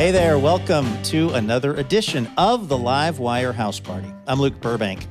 [0.00, 4.10] Hey there, welcome to another edition of the Live Wire House Party.
[4.26, 5.06] I'm Luke Burbank.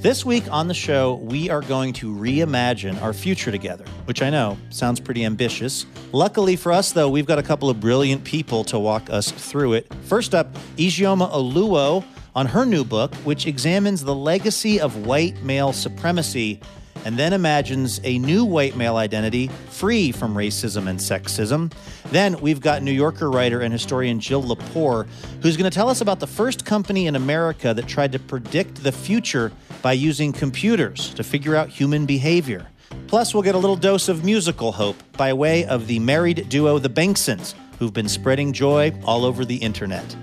[0.00, 4.30] This week on the show, we are going to reimagine our future together, which I
[4.30, 5.86] know sounds pretty ambitious.
[6.10, 9.74] Luckily for us, though, we've got a couple of brilliant people to walk us through
[9.74, 9.94] it.
[10.06, 12.04] First up, Ijeoma Oluo
[12.34, 16.60] on her new book, which examines the legacy of white male supremacy
[17.04, 21.72] and then imagines a new white male identity free from racism and sexism.
[22.10, 25.06] Then we've got New Yorker writer and historian Jill Lepore,
[25.42, 28.82] who's going to tell us about the first company in America that tried to predict
[28.82, 32.66] the future by using computers to figure out human behavior.
[33.06, 36.78] Plus, we'll get a little dose of musical hope by way of the married duo
[36.78, 40.16] The Bengsons, who've been spreading joy all over the internet.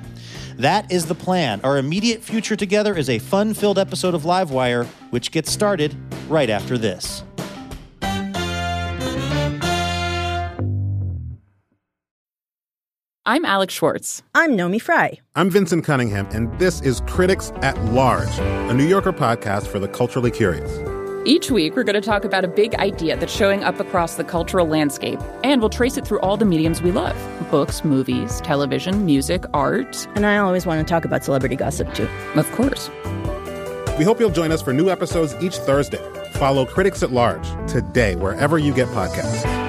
[0.59, 1.61] That is the plan.
[1.63, 5.95] Our immediate future together is a fun filled episode of Livewire, which gets started
[6.27, 7.23] right after this.
[13.25, 14.21] I'm Alex Schwartz.
[14.35, 15.19] I'm Naomi Fry.
[15.35, 19.87] I'm Vinson Cunningham, and this is Critics at Large, a New Yorker podcast for the
[19.87, 20.98] culturally curious.
[21.25, 24.23] Each week, we're going to talk about a big idea that's showing up across the
[24.23, 27.15] cultural landscape, and we'll trace it through all the mediums we love
[27.51, 30.07] books, movies, television, music, art.
[30.15, 32.07] And I always want to talk about celebrity gossip, too.
[32.35, 32.89] Of course.
[33.97, 35.99] We hope you'll join us for new episodes each Thursday.
[36.33, 39.68] Follow Critics at Large today, wherever you get podcasts.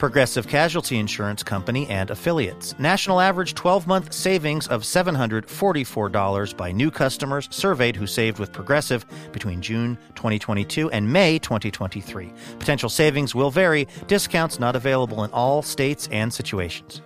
[0.00, 2.74] Progressive Casualty Insurance Company and affiliates.
[2.78, 9.04] National average 12 month savings of $744 by new customers surveyed who saved with Progressive
[9.30, 12.32] between June 2022 and May 2023.
[12.58, 17.02] Potential savings will vary, discounts not available in all states and situations.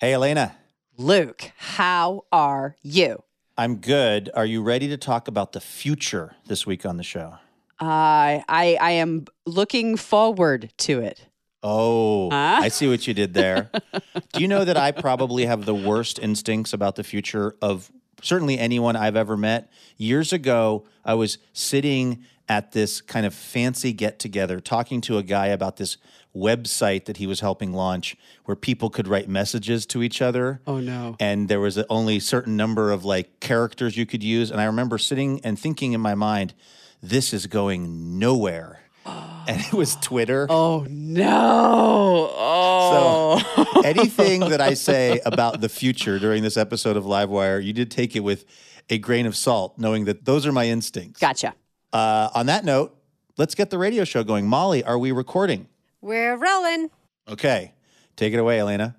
[0.00, 0.56] Hey, Elena.
[0.96, 3.22] Luke, how are you?
[3.56, 4.30] I'm good.
[4.34, 7.38] Are you ready to talk about the future this week on the show?
[7.82, 11.26] Uh, I I am looking forward to it.
[11.64, 12.60] Oh, Huh?
[12.62, 13.70] I see what you did there.
[14.32, 17.90] Do you know that I probably have the worst instincts about the future of
[18.22, 19.70] certainly anyone I've ever met?
[19.96, 25.22] Years ago, I was sitting at this kind of fancy get together talking to a
[25.22, 25.96] guy about this
[26.36, 30.60] website that he was helping launch where people could write messages to each other.
[30.66, 31.16] Oh, no.
[31.20, 34.50] And there was only a certain number of like characters you could use.
[34.50, 36.54] And I remember sitting and thinking in my mind,
[37.02, 38.78] this is going nowhere.
[39.04, 40.46] And it was Twitter.
[40.48, 42.30] Oh no!
[42.32, 43.42] Oh,
[43.74, 47.90] So anything that I say about the future during this episode of Livewire, you did
[47.90, 48.44] take it with
[48.88, 51.20] a grain of salt, knowing that those are my instincts.
[51.20, 51.54] gotcha.
[51.92, 52.96] Uh, on that note,
[53.36, 54.46] let's get the radio show going.
[54.46, 55.66] Molly, are we recording?
[56.00, 56.90] We're rolling.
[57.28, 57.72] Okay.
[58.14, 58.94] Take it away, Elena.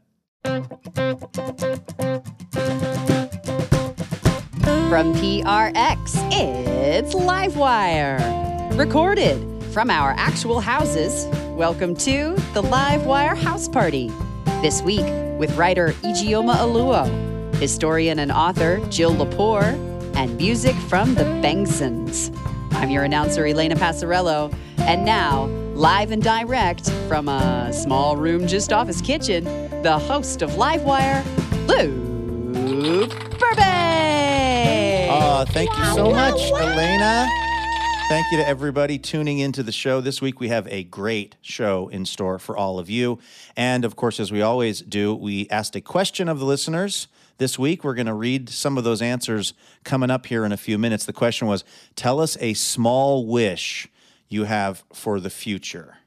[4.74, 9.40] From PRX, it's Livewire, recorded
[9.72, 11.28] from our actual houses.
[11.50, 14.12] Welcome to the Livewire House Party.
[14.64, 15.06] This week
[15.38, 19.76] with writer Ijeoma Oluo, historian and author Jill Lepore,
[20.16, 22.36] and music from the Bengsons.
[22.72, 25.46] I'm your announcer Elena Passarello, and now
[25.76, 29.44] live and direct from a small room just off his kitchen,
[29.84, 31.24] the host of Livewire,
[31.68, 33.23] Luke
[35.44, 37.28] Uh, thank you so much, Elena.
[38.08, 40.00] Thank you to everybody tuning into the show.
[40.00, 43.20] This week we have a great show in store for all of you.
[43.58, 47.10] And of course, as we always do, we asked a question of the listeners.
[47.40, 50.58] This week, we're going to read some of those answers coming up here in a
[50.58, 51.06] few minutes.
[51.06, 51.66] The question was
[51.98, 53.90] Tell us a small wish
[54.30, 55.98] you have for the future.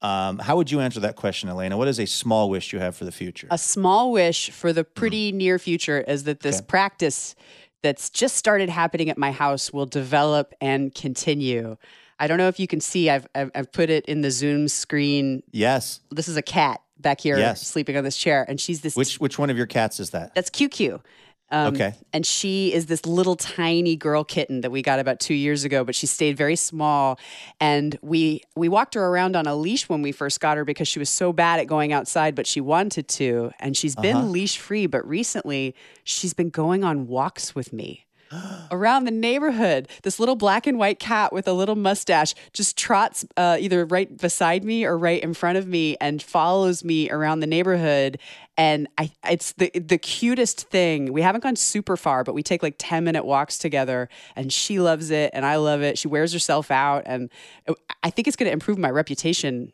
[0.00, 1.76] Um, how would you answer that question, Elena?
[1.76, 3.48] What is a small wish you have for the future?
[3.50, 6.66] a small wish for the pretty near future is that this Okay.
[6.66, 7.34] practice
[7.82, 11.76] that's just started happening at my house will develop and continue.
[12.18, 14.66] I don't know if you can see, I've, I've, I've put it in the Zoom
[14.68, 15.42] screen.
[15.52, 16.00] yes.
[16.10, 17.64] This is a cat back here Yes.
[17.66, 18.96] sleeping on this chair, and she's this.
[18.96, 20.34] Which which one of your cats is that?
[20.34, 21.00] That's QQ.
[21.50, 21.94] Um, Okay.
[22.12, 25.84] And she is this little tiny girl kitten that we got about two years ago,
[25.84, 27.18] but she stayed very small.
[27.60, 30.88] And we we walked her around on a leash when we first got her because
[30.88, 33.50] she was so bad at going outside, but she wanted to.
[33.60, 34.26] And she's been Uh-huh.
[34.26, 35.74] leash free, but recently
[36.04, 38.04] she's been going on walks with me.
[38.70, 39.88] around the neighborhood.
[40.02, 44.14] This little black and white cat with a little mustache just trots uh, either right
[44.18, 48.18] beside me or right in front of me and follows me around the neighborhood.
[48.58, 51.12] And I, it's the the cutest thing.
[51.12, 54.80] We haven't gone super far, but we take like ten minute walks together, and she
[54.80, 55.96] loves it, and I love it.
[55.96, 57.30] She wears herself out, and
[57.68, 59.72] uh, I think it's going to improve my reputation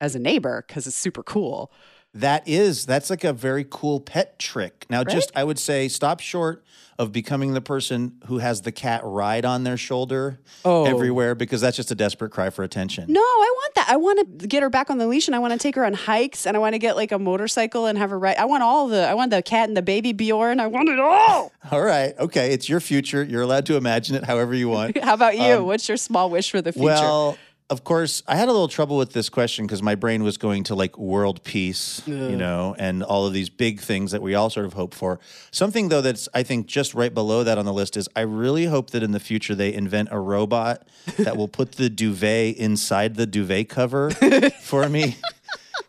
[0.00, 1.72] as a neighbor because it's super cool.
[2.14, 4.86] That is, that's like a very cool pet trick.
[4.88, 5.08] Now, Right?
[5.08, 6.64] just I would say stop short
[6.98, 10.84] of becoming the person who has the cat ride on their shoulder Oh.
[10.84, 13.04] everywhere because that's just a desperate cry for attention.
[13.12, 13.86] No, I want that.
[13.88, 15.84] I want to get her back on the leash and I want to take her
[15.84, 18.36] on hikes and I want to get like a motorcycle and have her ride.
[18.38, 20.58] I want all the, I want the cat and the baby Bjorn.
[20.58, 21.52] I want it all.
[21.70, 22.18] All right.
[22.18, 22.52] Okay.
[22.54, 23.22] It's your future.
[23.22, 24.96] You're allowed to imagine it however you want.
[25.04, 25.58] How about you?
[25.58, 26.84] Um, What's your small wish for the future?
[26.86, 27.38] Well,
[27.70, 30.64] of course, I had a little trouble with this question because my brain was going
[30.64, 34.48] to like world peace, you know, and all of these big things that we all
[34.48, 35.20] sort of hope for.
[35.50, 38.64] Something though that's I think just right below that on the list is I really
[38.64, 40.88] hope that in the future they invent a robot
[41.18, 44.10] that will put the duvet inside the duvet cover
[44.62, 45.16] for me.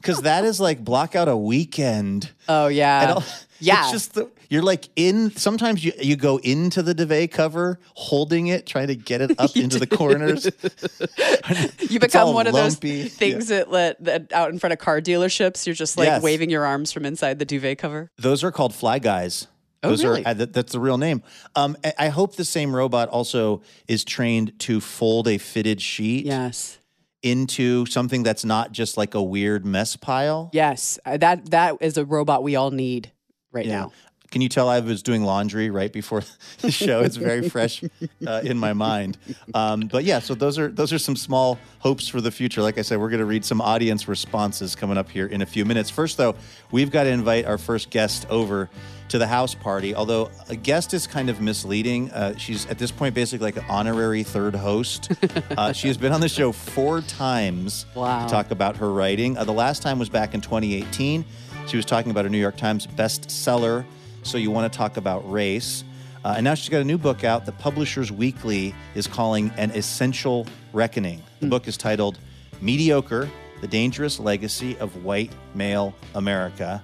[0.01, 2.31] Cause that is like block out a weekend.
[2.49, 3.19] oh, yeah.
[3.59, 3.83] Yeah.
[3.83, 8.47] It's just the, you're like in sometimes you, you go into the duvet cover holding
[8.47, 10.45] it, trying to get it up into the corners.
[11.89, 15.65] you become one of those things that, let, that out in front of car dealerships,
[15.65, 16.21] you're just like Yes.
[16.23, 18.09] waving your arms from inside the duvet cover.
[18.17, 19.47] Those are called fly guys.
[19.81, 20.25] Oh, Those really?
[20.25, 21.23] are that, that's the real name.
[21.55, 26.25] Um, I- I hope the same robot also is trained to fold a fitted sheet
[26.25, 26.79] Yes.
[27.23, 30.49] into something that's not just like a weird mess pile.
[30.53, 30.99] Yes.
[31.05, 33.11] Uh, That, that is a robot we all need
[33.51, 33.91] right now.
[34.31, 36.21] Can you tell I was doing laundry right before
[36.59, 37.01] the show?
[37.01, 37.83] It's very fresh
[38.27, 39.17] uh, in my mind.
[39.55, 42.61] Um, but yeah, so those are those are some small hopes for the future.
[42.61, 45.47] Like I said, we're going to read some audience responses coming up here in a
[45.47, 45.89] few minutes.
[45.89, 46.35] First, though,
[46.69, 48.69] we've got to invite our first guest over
[49.07, 49.95] to the house party.
[49.95, 52.11] Although a guest is kind of misleading.
[52.11, 55.11] Uh, she's at this point basically like an honorary third host.
[55.57, 58.25] Uh, she has been on the show four times Wow.
[58.25, 59.35] to talk about her writing.
[59.37, 61.25] Uh, the last time was back in 2018.
[61.69, 63.85] She was talking about a New York Times bestseller.
[64.23, 65.83] So you want to talk about race.
[66.25, 69.69] Uh, and now she's got a new book out that Publishers Weekly is calling An
[69.69, 71.21] Essential Reckoning.
[71.41, 72.17] The book is titled
[72.59, 73.29] Mediocre
[73.61, 76.81] The Dangerous Legacy of White Male America.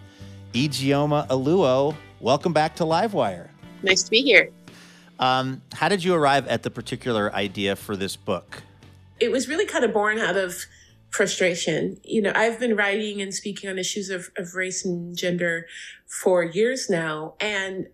[0.53, 3.49] Ijeoma Oluo, welcome back to Livewire.
[3.81, 4.51] Nice to be here.
[5.17, 8.61] Um, how did you arrive at the particular idea for this book?
[9.19, 10.53] It was really kind of born out of
[11.09, 11.97] frustration.
[12.03, 15.65] You know, I've been writing and speaking on issues of, of race and gender
[16.07, 17.35] for years now.
[17.39, 17.87] And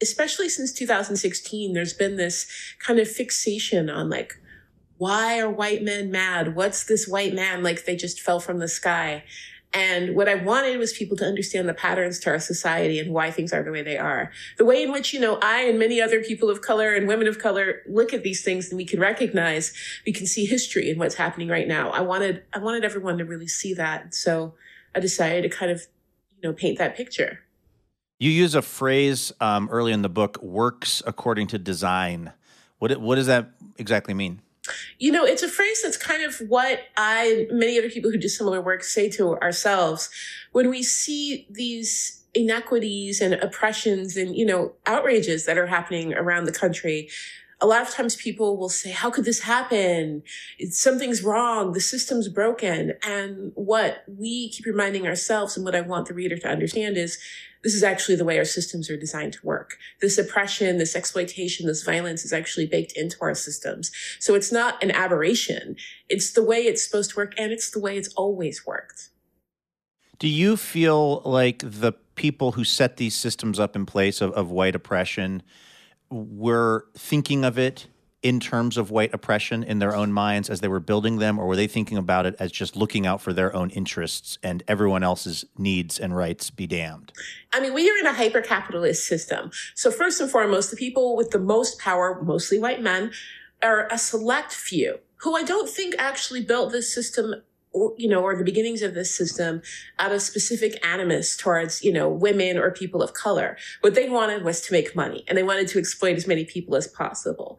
[0.00, 2.46] especially since 2016, there's been this
[2.80, 4.34] kind of fixation on like,
[4.98, 6.54] why are white men mad?
[6.54, 9.24] What's this white man like they just fell from the sky?
[9.74, 13.30] And what I wanted was people to understand the patterns to our society and why
[13.30, 14.30] things are the way they are.
[14.58, 17.26] The way in which, you know, I and many other people of color and women
[17.26, 19.72] of color look at these things and we can recognize,
[20.04, 21.90] we can see history and what's happening right now.
[21.90, 24.14] I wanted, I wanted everyone to really see that.
[24.14, 24.54] So
[24.94, 25.86] I decided to kind of,
[26.36, 27.40] you know, paint that picture.
[28.18, 32.32] You use a phrase um, early in the book, works according to design.
[32.78, 34.42] What, what does that exactly mean?
[34.98, 38.28] You know, it's a phrase that's kind of what I, many other people who do
[38.28, 40.08] similar work say to ourselves.
[40.52, 46.44] When we see these inequities and oppressions and, you know, outrages that are happening around
[46.44, 47.08] the country,
[47.62, 50.24] a lot of times people will say, how could this happen?
[50.58, 51.72] It's, something's wrong.
[51.72, 52.94] The system's broken.
[53.06, 57.18] And what we keep reminding ourselves and what I want the reader to understand is
[57.62, 59.78] this is actually the way our systems are designed to work.
[60.00, 63.92] This oppression, this exploitation, this violence is actually baked into our systems.
[64.18, 65.76] So it's not an aberration.
[66.08, 69.10] It's the way it's supposed to work and it's the way it's always worked.
[70.18, 74.50] Do you feel like the people who set these systems up in place of, of
[74.50, 75.44] white oppression
[76.12, 77.86] were thinking of it
[78.22, 81.46] in terms of white oppression in their own minds as they were building them, or
[81.46, 85.02] were they thinking about it as just looking out for their own interests and everyone
[85.02, 87.12] else's needs and rights be damned?
[87.52, 89.50] I mean, we are in a hyper capitalist system.
[89.74, 93.10] So first and foremost, the people with the most power, mostly white men,
[93.60, 97.42] are a select few who I don't think actually built this system
[97.74, 99.62] you know, or the beginnings of this system
[99.98, 103.56] out of specific animus towards, you know, women or people of color.
[103.80, 106.76] What they wanted was to make money and they wanted to exploit as many people
[106.76, 107.58] as possible.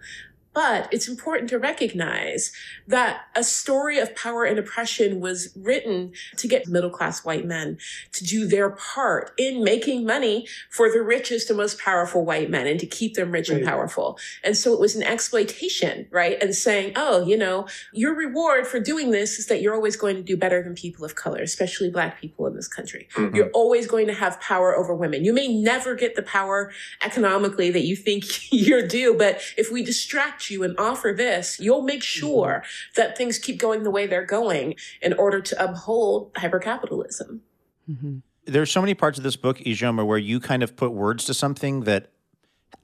[0.54, 2.52] But it's important to recognize
[2.88, 7.78] that a story of power and oppression was written to get middle class white men
[8.12, 12.68] to do their part in making money for the richest and most powerful white men
[12.68, 13.58] and to keep them rich right.
[13.58, 14.18] and powerful.
[14.44, 16.42] And so it was an exploitation, right?
[16.42, 20.16] And saying, oh, you know, your reward for doing this is that you're always going
[20.16, 23.08] to do better than people of color, especially black people in this country.
[23.16, 23.36] Mm-hmm.
[23.36, 25.26] You're always going to have power over women.
[25.26, 26.72] You may never get the power
[27.04, 31.82] economically that you think you're due, but if we distract you and offer this, you'll
[31.82, 32.20] make mm-hmm.
[32.20, 33.02] sure mm-hmm.
[33.02, 37.40] that things keep going the way they're going in order to uphold hypercapitalism.
[37.90, 38.18] Mm-hmm.
[38.46, 41.34] There's so many parts of this book, Ijeoma, where you kind of put words to
[41.34, 42.10] something that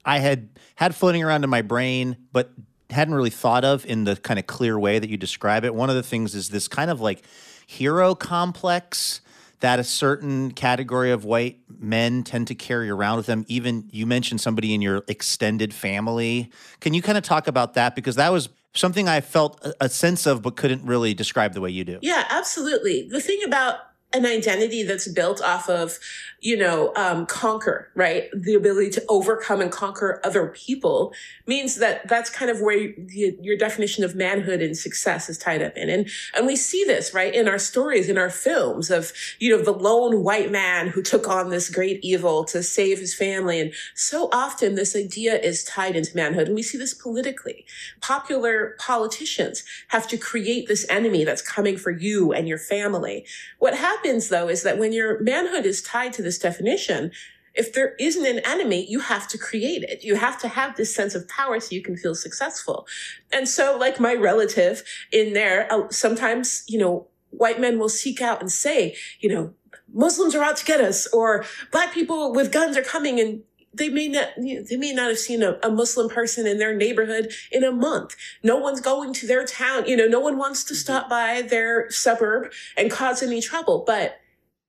[0.04, 2.52] I had had floating around in my brain, but
[2.90, 5.74] hadn't really thought of in the kind of clear way that you describe it.
[5.74, 7.22] One of the things is this kind of like
[7.66, 9.20] hero complex
[9.60, 13.44] that a certain category of white men tend to carry around with them.
[13.48, 16.50] Even you mentioned somebody in your extended family.
[16.80, 17.94] Can you kind of talk about that?
[17.94, 21.70] Because that was something I felt a sense of, but couldn't really describe the way
[21.70, 21.98] you do.
[22.02, 23.08] Yeah, absolutely.
[23.08, 23.80] The thing about
[24.12, 25.98] an identity that's built off of,
[26.40, 28.28] you know, um, conquer, right?
[28.34, 31.12] The ability to overcome and conquer other people
[31.46, 35.62] means that that's kind of where you, your definition of manhood and success is tied
[35.62, 35.88] up in.
[35.88, 39.62] And, and we see this, right, in our stories, in our films of, you know,
[39.62, 43.60] the lone white man who took on this great evil to save his family.
[43.60, 46.48] And so often this idea is tied into manhood.
[46.48, 47.64] And we see this politically.
[48.00, 53.24] Popular politicians have to create this enemy that's coming for you and your family.
[53.58, 57.10] What happens happens though is that when your manhood is tied to this definition,
[57.54, 60.04] if there isn't an enemy, you have to create it.
[60.04, 62.86] You have to have this sense of power so you can feel successful.
[63.32, 68.22] And so, like my relative in there, uh, sometimes, you know, white men will seek
[68.22, 69.54] out and say, you know,
[69.92, 73.88] Muslims are out to get us, or black people with guns are coming and they
[73.88, 77.62] may not they may not have seen a, a, muslim person in their neighborhood in
[77.62, 78.16] a month.
[78.42, 80.80] No one's going to their town you know no one wants to mm-hmm.
[80.80, 84.20] stop by their suburb and cause any trouble but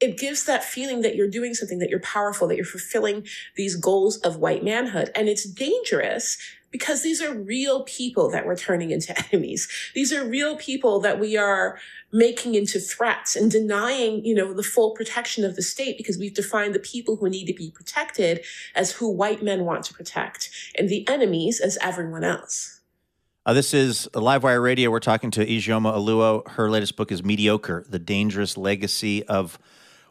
[0.01, 3.75] it gives that feeling that you're doing something that you're powerful that you're fulfilling these
[3.75, 5.11] goals of white manhood.
[5.15, 6.37] And it's dangerous
[6.71, 11.19] because these are real people that we're turning into enemies these are real people that
[11.19, 11.77] we are
[12.11, 16.33] making into threats and denying, you know, the full protection of the state because we've
[16.33, 18.43] defined the people who need to be protected
[18.75, 22.81] as who white men want to protect and the enemies as everyone else.
[23.45, 24.91] Uh, this is Livewire Radio.
[24.91, 26.47] We're talking to Ijeoma Oluo.
[26.47, 29.57] Her latest book is Mediocre, The Dangerous Legacy of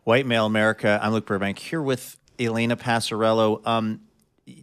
[0.03, 0.99] White Male America.
[1.01, 3.65] I'm Luke Burbank here with Elena Passarello.
[3.67, 4.01] Um,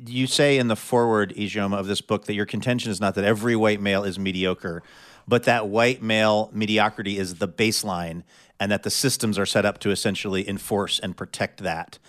[0.06, 3.26] you say in the foreword, Ijeoma, of this book that your contention is not that
[3.26, 4.84] every white male is mediocre,
[5.28, 8.24] but that white male mediocrity is the baseline
[8.60, 12.00] and that the systems are set up to essentially enforce and protect that.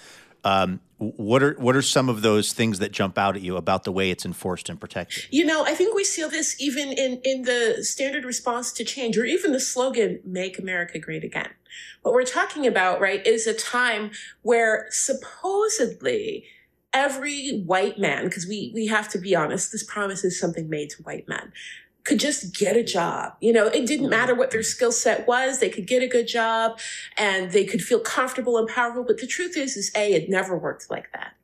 [0.44, 3.84] Um, what are what are some of those things that jump out at you about
[3.84, 5.26] the way it's enforced and protected?
[5.30, 9.16] You know, I think we see this even in in the standard response to change,
[9.16, 11.50] or even the slogan "Make America Great Again."
[12.02, 14.10] What we're talking about, right, is a time
[14.42, 16.46] where supposedly
[16.92, 20.90] every white man, because we we have to be honest, this promise is something made
[20.90, 21.52] to white men
[22.08, 23.34] could just get a job.
[23.40, 25.58] You know, it didn't matter what their skill set was.
[25.58, 26.80] They could get a good job
[27.18, 29.04] and they could feel comfortable and powerful.
[29.04, 31.34] But the truth is, is A, it never worked like that.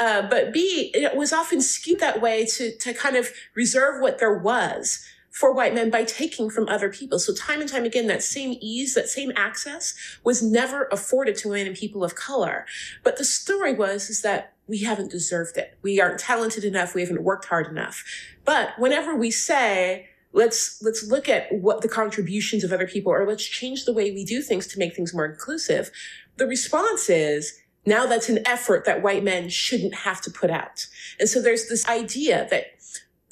[0.00, 4.18] Uh, but B, it was often skewed that way to, to kind of reserve what
[4.18, 7.18] there was for white men by taking from other people.
[7.18, 9.94] So time and time again, that same ease, that same access
[10.24, 12.66] was never afforded to women and people of color.
[13.04, 15.76] But the story was, is that we haven't deserved it.
[15.82, 16.94] We aren't talented enough.
[16.94, 18.04] We haven't worked hard enough.
[18.44, 23.26] But whenever we say, let's let's look at what the contributions of other people or
[23.26, 25.90] let's change the way we do things to make things more inclusive
[26.36, 30.86] the response is now that's an effort that white men shouldn't have to put out
[31.18, 32.79] and so there's this idea that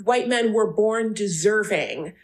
[0.04, 2.14] white men were born deserving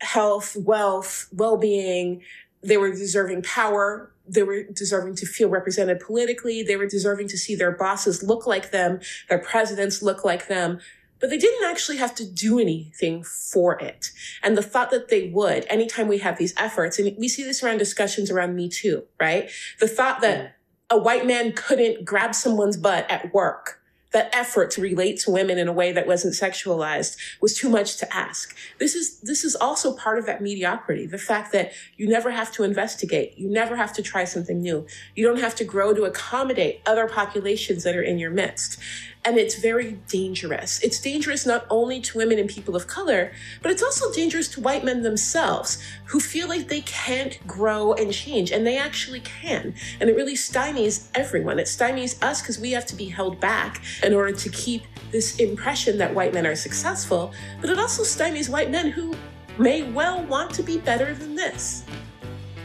[0.00, 2.22] health wealth well-being
[2.62, 6.62] they were deserving power they were deserving to feel represented politically.
[6.62, 10.80] They were deserving to see their bosses look like them, their presidents look like them.
[11.20, 14.10] But they didn't actually have to do anything for it.
[14.40, 17.60] And the thought that they would, anytime we have these efforts, and we see this
[17.60, 19.50] around discussions around Me Too, right?
[19.80, 20.50] The thought that mm.
[20.90, 23.77] a white man couldn't grab someone's butt at work
[24.12, 27.96] that effort to relate to women in a way that wasn't sexualized was too much
[27.98, 28.56] to ask.
[28.78, 31.06] This is, this is also part of that mediocrity.
[31.06, 33.36] The fact that you never have to investigate.
[33.36, 34.86] You never have to try something new.
[35.14, 38.78] You don't have to grow to accommodate other populations that are in your midst.
[39.24, 40.82] And it's very dangerous.
[40.82, 43.32] It's dangerous not only to women and people of color,
[43.62, 48.12] but it's also dangerous to white men themselves who feel like they can't grow and
[48.12, 49.74] change, and they actually can.
[50.00, 51.58] And it really stymies everyone.
[51.58, 55.38] It stymies us because we have to be held back in order to keep this
[55.38, 59.14] impression that white men are successful, but it also stymies white men who
[59.58, 61.84] may well want to be better than this.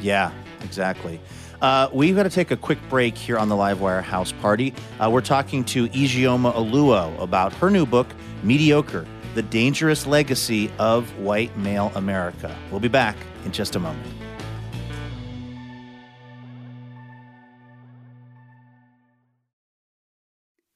[0.01, 0.31] Yeah,
[0.61, 1.19] exactly.
[1.63, 4.73] Uh, we've got to take a quick break here on the Livewire House Party.
[4.99, 8.07] Uh, we're talking to Ijeoma Oluo about her new book,
[8.43, 12.53] Mediocre The Dangerous Legacy of White Male America.
[12.69, 13.15] We'll be back
[13.45, 14.05] in just a moment.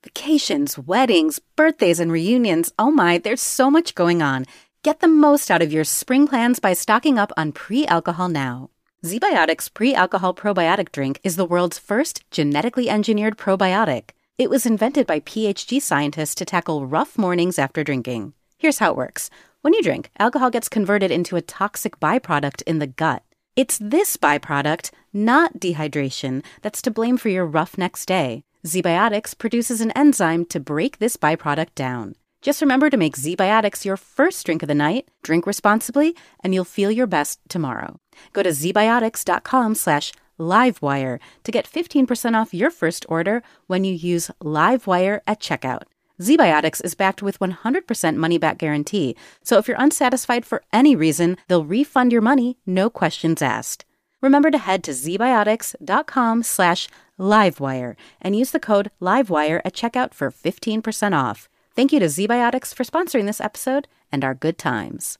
[0.05, 2.71] Vacations, weddings, birthdays, and reunions.
[2.79, 4.45] Oh my, there's so much going on.
[4.83, 8.69] Get the most out of your spring plans by stocking up on pre alcohol now.
[9.07, 14.09] ZBiotics pre alcohol probiotic drink is the world's first genetically engineered probiotic.
[14.37, 18.33] It was invented by PhD scientists to tackle rough mornings after drinking.
[18.57, 19.29] Here's how it works
[19.61, 23.23] when you drink, alcohol gets converted into a toxic byproduct in the gut.
[23.55, 28.43] It's this byproduct, not dehydration, that's to blame for your rough next day.
[28.65, 32.15] ZBiotics produces an enzyme to break this byproduct down.
[32.41, 36.65] Just remember to make ZBiotics your first drink of the night, drink responsibly, and you'll
[36.65, 38.01] feel your best tomorrow.
[38.33, 44.31] Go to zbiotics.com slash livewire to get 15% off your first order when you use
[44.41, 45.83] livewire at checkout.
[46.19, 51.37] ZBiotics is backed with 100% money back guarantee, so if you're unsatisfied for any reason,
[51.47, 53.85] they'll refund your money, no questions asked.
[54.19, 56.87] Remember to head to zbiotics.com slash
[57.19, 61.49] livewire and use the code livewire at checkout for 15% off.
[61.75, 65.19] Thank you to ZBiotics for sponsoring this episode and our good times.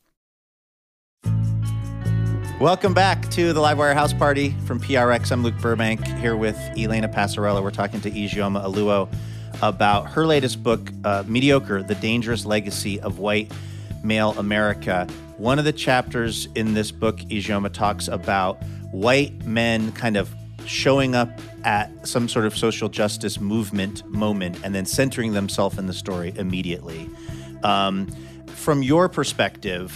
[2.59, 5.31] Welcome back to the Livewire House Party from PRX.
[5.31, 7.61] I'm Luke Burbank here with Elena Passarello.
[7.61, 9.07] We're talking to Ijeoma Oluo
[9.61, 13.51] about her latest book, uh, Mediocre The Dangerous Legacy of White
[14.03, 15.07] Male America.
[15.37, 18.55] One of the chapters in this book, Ijeoma talks about
[18.91, 20.33] white men kind of
[20.65, 21.29] showing up
[21.63, 26.33] at some sort of social justice movement moment and then centering themselves in the story
[26.35, 27.07] immediately.
[27.61, 28.07] Um,
[28.47, 29.93] from your perspective,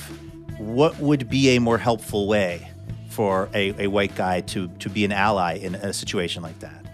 [0.58, 2.70] what would be a more helpful way
[3.10, 6.86] for a, a white guy to, to be an ally in a situation like that?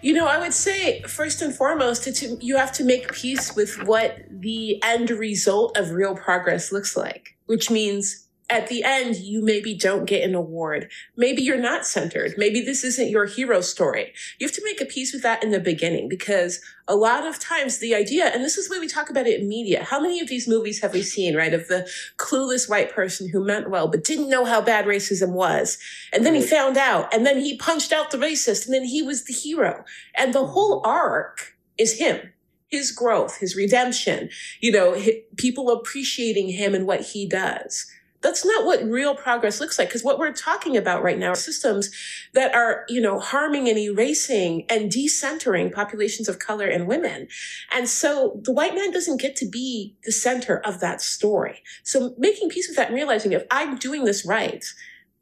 [0.00, 2.06] You know, I would say first and foremost,
[2.40, 7.36] you have to make peace with what the end result of real progress looks like,
[7.46, 10.90] which means at the end, you maybe don't get an award.
[11.16, 12.34] Maybe you're not centered.
[12.38, 14.14] Maybe this isn't your hero story.
[14.38, 17.38] You have to make a peace with that in the beginning because a lot of
[17.38, 19.84] times the idea, and this is why we talk about it in media.
[19.84, 21.52] How many of these movies have we seen, right?
[21.52, 21.86] Of the
[22.16, 25.76] clueless white person who meant well, but didn't know how bad racism was.
[26.12, 29.02] And then he found out and then he punched out the racist and then he
[29.02, 29.84] was the hero.
[30.14, 32.32] And the whole arc is him
[32.68, 34.28] his growth, his redemption,
[34.60, 34.94] you know,
[35.36, 37.86] people appreciating him and what he does.
[38.20, 39.88] That's not what real progress looks like.
[39.88, 41.90] Because what we're talking about right now are systems
[42.34, 47.28] that are, you know, harming and erasing and decentering populations of color and women.
[47.72, 51.62] And so the white man doesn't get to be the center of that story.
[51.84, 54.64] So making peace with that and realizing if I'm doing this right,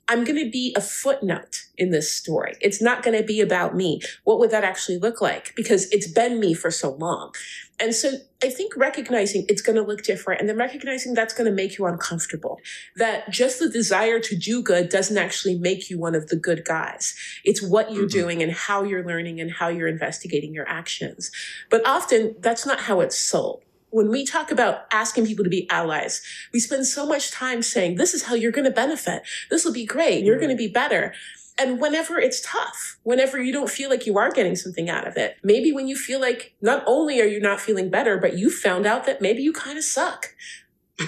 [0.08, 2.56] I'm going to be a footnote in this story.
[2.60, 4.00] It's not going to be about me.
[4.24, 5.54] What would that actually look like?
[5.54, 7.32] Because it's been me for so long.
[7.78, 8.12] And so
[8.42, 11.76] I think recognizing it's going to look different and then recognizing that's going to make
[11.76, 12.58] you uncomfortable.
[12.96, 16.64] That just the desire to do good doesn't actually make you one of the good
[16.64, 17.14] guys.
[17.44, 18.18] It's what you're mm-hmm.
[18.18, 21.30] doing and how you're learning and how you're investigating your actions.
[21.70, 25.66] But often that's not how it's sold when we talk about asking people to be
[25.70, 26.20] allies,
[26.52, 29.22] we spend so much time saying, this is how you're going to benefit.
[29.48, 30.22] This will be great.
[30.22, 31.14] You're going to be better.
[31.58, 35.16] And whenever it's tough, whenever you don't feel like you are getting something out of
[35.16, 38.50] it, maybe when you feel like not only are you not feeling better, but you
[38.50, 40.34] found out that maybe you kind of suck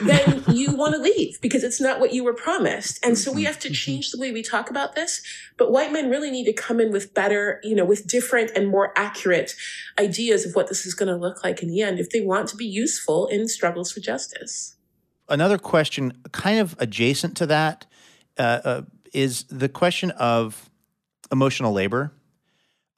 [0.03, 3.05] then you want to leave because it's not what you were promised.
[3.05, 5.23] And so we have to change the way we talk about this.
[5.57, 8.69] But white men really need to come in with better, you know, with different and
[8.69, 9.55] more accurate
[9.99, 12.49] ideas of what this is going to look like in the end if they want
[12.49, 14.77] to be useful in struggles for justice.
[15.29, 17.85] Another question, kind of adjacent to that,
[18.39, 18.83] uh, uh,
[19.19, 20.71] is the question of
[21.33, 22.13] emotional labor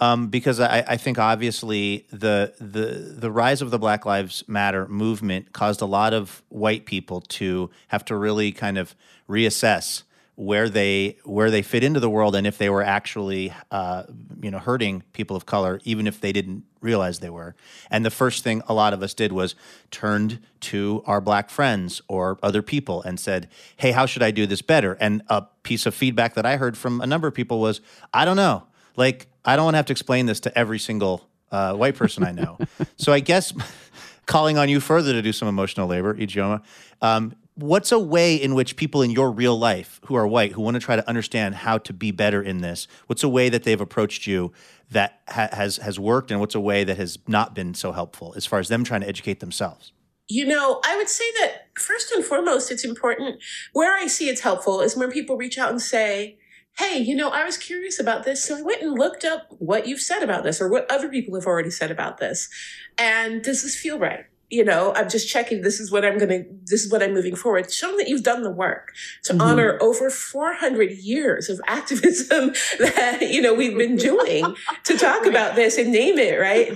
[0.01, 4.87] um, because I, I, think obviously the the the rise of the Black Lives Matter
[4.89, 8.95] movement caused a lot of white people to have to really kind of
[9.29, 10.03] reassess
[10.37, 14.05] where they where they fit into the world and if they were actually uh,
[14.43, 17.55] you know hurting people of color, even if they didn't realize they were.
[17.91, 19.55] And the first thing a lot of us did was
[19.91, 24.47] turned to our black friends or other people and said, "Hey, how should I do
[24.47, 27.61] this better?" And a piece of feedback that I heard from a number of people
[27.61, 27.81] was,
[28.13, 28.65] "I don't know."
[28.97, 32.25] Like I don't want to have to explain this to every single uh, white person
[32.25, 32.59] I know.
[32.97, 33.53] so I guess
[34.27, 36.63] calling on you further to do some emotional labor, Ijeoma.
[37.01, 40.63] Um, what's a way in which people in your real life who are white who
[40.63, 43.65] want to try to understand how to be better in this what's a way that
[43.65, 44.53] they've approached you
[44.91, 48.33] that ha- has has worked and what's a way that has not been so helpful
[48.37, 49.93] as far as them trying to educate themselves?
[50.29, 53.43] You know i would say that first and foremost it's important
[53.73, 56.39] where i see it's helpful is when people reach out and say
[56.79, 59.89] hey you know i was curious about this so i went and looked up what
[59.89, 62.49] you've said about this or what other people have already said about this
[62.97, 66.29] and does this feel right you know, I'm just checking this is what I'm going
[66.29, 67.73] to, this is what I'm moving forward.
[67.73, 68.93] Showing that you've done the work
[69.25, 69.41] to mm-hmm.
[69.41, 75.55] honor over 400 years of activism that, you know, we've been doing to talk about
[75.55, 76.71] this and name it, right?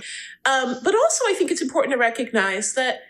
[0.45, 3.01] Um, but also I think it's important to recognize that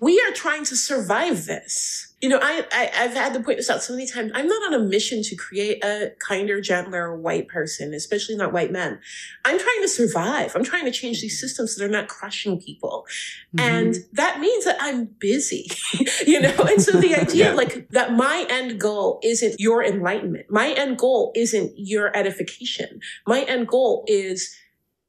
[0.00, 2.12] we are trying to survive this.
[2.20, 4.32] You know, I, I have had to point this out so many times.
[4.34, 8.72] I'm not on a mission to create a kinder, gentler white person, especially not white
[8.72, 8.98] men.
[9.44, 10.56] I'm trying to survive.
[10.56, 13.06] I'm trying to change these systems so they're not crushing people,
[13.54, 13.60] mm-hmm.
[13.60, 15.70] and that means that I'm busy.
[16.26, 17.54] you know, and so the idea, yeah.
[17.54, 20.46] like that, my end goal isn't your enlightenment.
[20.48, 23.00] My end goal isn't your edification.
[23.26, 24.56] My end goal is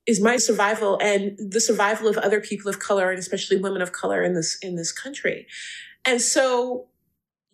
[0.05, 3.91] is my survival and the survival of other people of color and especially women of
[3.91, 5.47] color in this in this country.
[6.05, 6.87] And so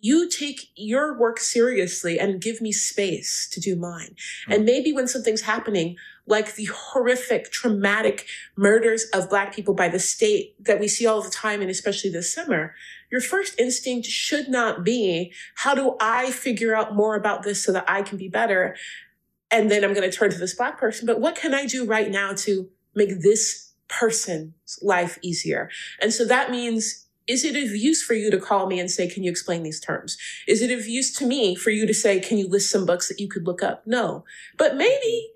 [0.02, 4.16] you take your work seriously and give me space to do mine.
[4.48, 4.56] Mm.
[4.56, 10.00] And maybe when something's happening, like the horrific, traumatic murders of Black people by the
[10.00, 12.74] state that we see all the time, and especially this summer,
[13.12, 17.70] your first instinct should not be, how do I figure out more about this so
[17.72, 18.74] that I can be better?
[19.52, 21.84] And then I'm going to turn to this Black person, but what can I do
[21.84, 25.70] right now to make this person's life easier?
[26.00, 29.08] And so that means is it of use for you to call me and say,
[29.08, 30.18] can you explain these terms?
[30.48, 33.08] Is it of use to me for you to say, can you list some books
[33.08, 33.86] that you could look up?
[33.86, 34.24] No,
[34.58, 35.28] but maybe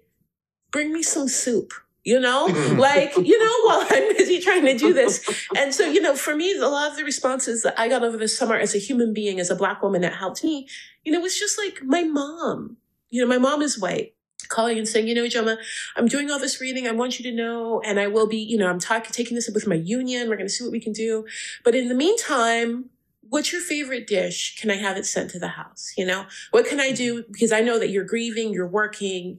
[0.72, 1.72] bring me some soup
[2.07, 2.79] you know mm.
[2.79, 6.35] like you know while i'm busy trying to do this and so you know for
[6.35, 9.12] me a lot of the responses that i got over the summer as a human
[9.12, 10.68] being as a black woman that helped me
[11.05, 12.76] you know was just like my mom
[13.11, 14.12] you know my mom is white
[14.49, 15.57] calling and saying, you know, Joma,
[15.97, 16.87] I'm doing all this reading.
[16.87, 19.49] I want you to know, and I will be, you know, I'm talking, taking this
[19.49, 20.29] up with my union.
[20.29, 21.27] We're going to see what we can do.
[21.64, 22.90] But in the meantime,
[23.29, 24.57] what's your favorite dish?
[24.61, 25.92] Can I have it sent to the house?
[25.97, 27.23] You know, what can I do?
[27.23, 27.33] Mm-hmm.
[27.33, 29.38] Because I know that you're grieving, you're working,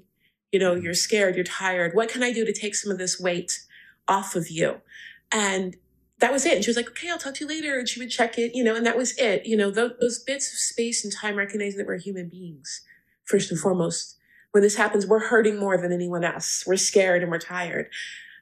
[0.52, 0.94] you know, you're mm-hmm.
[0.94, 1.96] scared, you're tired.
[1.96, 3.60] What can I do to take some of this weight
[4.08, 4.82] off of you?
[5.32, 5.76] And
[6.20, 6.56] that was it.
[6.56, 7.78] And she was like, okay, I'll talk to you later.
[7.78, 9.46] And she would check it, you know, and that was it.
[9.46, 12.82] You know, those, those bits of space and time recognizing that we're human beings,
[13.28, 14.18] first and foremost
[14.52, 16.64] when this happens, we're hurting more than anyone else.
[16.66, 17.90] We're scared and we're tired.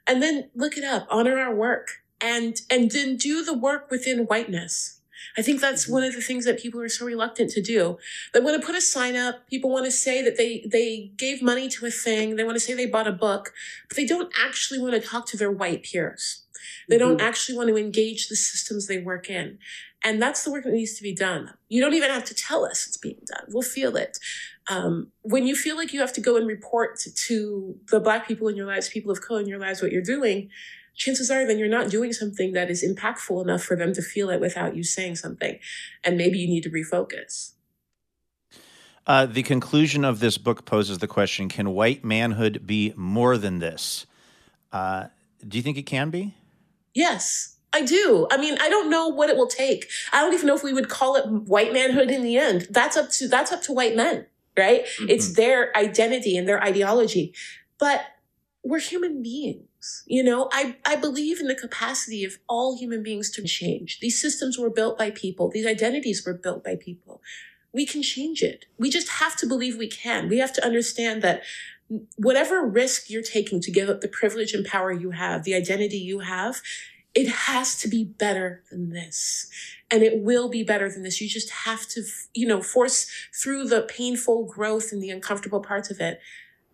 [0.07, 4.19] And then look it up, honor our work and, and then do the work within
[4.25, 5.01] whiteness.
[5.37, 5.93] I think that's mm-hmm.
[5.93, 7.97] one of the things that people are so reluctant to do.
[8.33, 9.47] They want to put a sign up.
[9.49, 12.35] People want to say that they, they gave money to a thing.
[12.35, 13.53] They want to say they bought a book,
[13.89, 16.43] but they don't actually want to talk to their white peers.
[16.87, 17.27] They don't mm-hmm.
[17.27, 19.57] actually want to engage the systems they work in.
[20.05, 21.51] And that's the work that needs to be done.
[21.67, 23.45] You don't even have to tell us it's being done.
[23.49, 24.19] We'll feel it.
[24.69, 28.27] Um, when you feel like you have to go and report to, to the black
[28.27, 30.51] people in your lives, people of color in your lives, what you're doing,
[30.95, 34.29] chances are then you're not doing something that is impactful enough for them to feel
[34.29, 35.57] it without you saying something.
[36.03, 37.53] And maybe you need to refocus.
[39.07, 43.57] Uh, the conclusion of this book poses the question Can white manhood be more than
[43.57, 44.05] this?
[44.71, 45.07] Uh,
[45.47, 46.35] do you think it can be?
[46.93, 48.27] Yes, I do.
[48.31, 49.89] I mean, I don't know what it will take.
[50.11, 52.67] I don't even know if we would call it white manhood in the end.
[52.69, 54.25] That's up to that's up to white men
[54.57, 54.85] right?
[54.85, 55.09] Mm-hmm.
[55.09, 57.33] It's their identity and their ideology.
[57.79, 58.05] But
[58.63, 60.03] we're human beings.
[60.07, 63.99] You know, I, I believe in the capacity of all human beings to change.
[63.99, 65.49] These systems were built by people.
[65.49, 67.21] These identities were built by people.
[67.71, 68.65] We can change it.
[68.79, 70.27] We just have to believe we can.
[70.27, 71.43] We have to understand that
[72.15, 75.97] whatever risk you're taking to give up the privilege and power you have, the identity
[75.97, 76.61] you have,
[77.15, 79.49] it has to be better than this
[79.89, 81.21] and it will be better than this.
[81.21, 83.09] You just have to, you know, force
[83.41, 86.19] through the painful growth and the uncomfortable parts of it.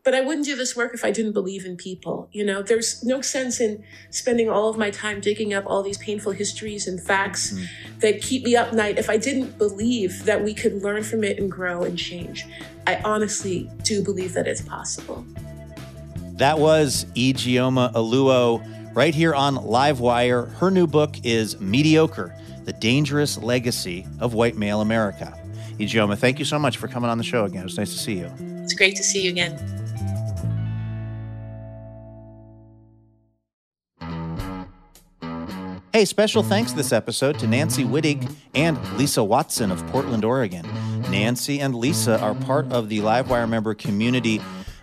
[0.03, 2.27] But I wouldn't do this work if I didn't believe in people.
[2.31, 5.99] You know, there's no sense in spending all of my time digging up all these
[5.99, 7.99] painful histories and facts mm-hmm.
[7.99, 11.37] that keep me up night if I didn't believe that we could learn from it
[11.37, 12.45] and grow and change.
[12.87, 15.23] I honestly do believe that it's possible.
[16.33, 20.53] That was Ijeoma Oluo right here on Livewire.
[20.55, 25.37] Her new book is Mediocre the Dangerous Legacy of White Male America.
[25.79, 27.61] Ijeoma, thank you so much for coming on the show again.
[27.61, 28.31] It was nice to see you.
[28.39, 29.57] It's great to see you again.
[35.93, 40.65] Hey, special thanks this episode to Nancy Wittig and Lisa Watson of Portland, Oregon.
[41.09, 44.39] Nancy and Lisa are part of the Livewire member community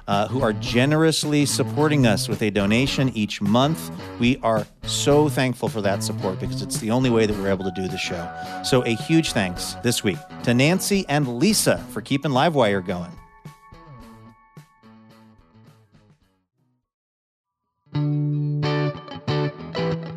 [0.09, 3.91] uh, who are generously supporting us with a donation each month.
[4.19, 7.65] We are so thankful for that support because it's the only way that we're able
[7.65, 8.29] to do the show.
[8.65, 13.13] So, a huge thanks this week to Nancy and Lisa for keeping Livewire going.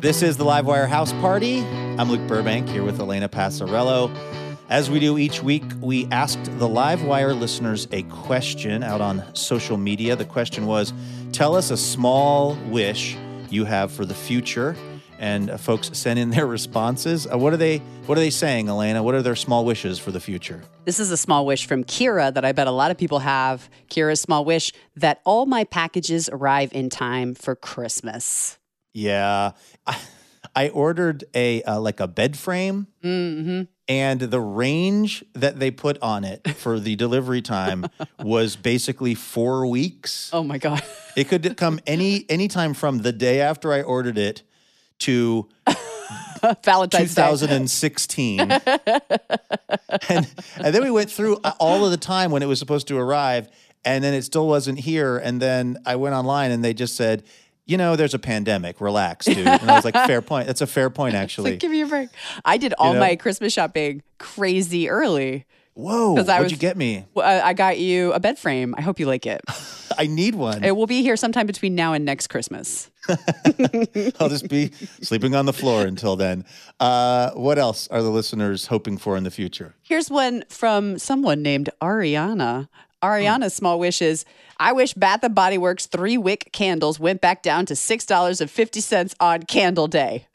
[0.00, 1.60] This is the Livewire House Party.
[1.60, 4.10] I'm Luke Burbank here with Elena Passarello.
[4.72, 9.76] As we do each week, we asked the Livewire listeners a question out on social
[9.76, 10.16] media.
[10.16, 10.94] The question was
[11.30, 13.14] Tell us a small wish
[13.50, 14.74] you have for the future.
[15.18, 17.26] And uh, folks sent in their responses.
[17.30, 17.80] Uh, what are they?
[18.06, 19.02] What are they saying, Elena?
[19.02, 20.62] What are their small wishes for the future?
[20.86, 23.68] This is a small wish from Kira that I bet a lot of people have.
[23.90, 28.56] Kira's small wish that all my packages arrive in time for Christmas.
[28.94, 29.50] Yeah,
[29.86, 30.00] I,
[30.56, 33.64] I ordered a uh, like a bed frame, Mm-hmm.
[33.88, 37.86] And the range that they put on it for the delivery time
[38.22, 40.30] was basically four weeks.
[40.32, 40.82] Oh my God.
[41.16, 44.42] It could come any any time from the day after I ordered it
[45.00, 45.48] to
[46.64, 48.40] Valentine's 2016.
[48.50, 48.60] and,
[50.08, 52.98] and then we went through uh, all of the time when it was supposed to
[52.98, 53.48] arrive,
[53.84, 55.18] and then it still wasn't here.
[55.18, 57.24] And then I went online and they just said,
[57.66, 58.80] you know, there's a pandemic.
[58.80, 59.38] Relax, dude.
[59.46, 60.46] And I was like, fair point.
[60.46, 61.52] That's a fair point, actually.
[61.52, 62.08] Like, give me a break.
[62.44, 63.00] I did all know?
[63.00, 65.46] my Christmas shopping crazy early.
[65.74, 67.06] Whoa, 'Cause I what'd was- you get me?
[67.16, 68.74] I got you a bed frame.
[68.76, 69.40] I hope you like it.
[69.98, 70.64] I need one.
[70.64, 72.90] It will be here sometime between now and next Christmas.
[74.20, 74.70] I'll just be
[75.02, 76.44] sleeping on the floor until then.
[76.80, 79.74] Uh, what else are the listeners hoping for in the future?
[79.82, 82.68] Here's one from someone named Ariana.
[83.02, 84.24] Ariana's small wish is
[84.62, 89.42] I wish Bath and Body Works three wick candles went back down to $6.50 on
[89.42, 90.28] Candle Day.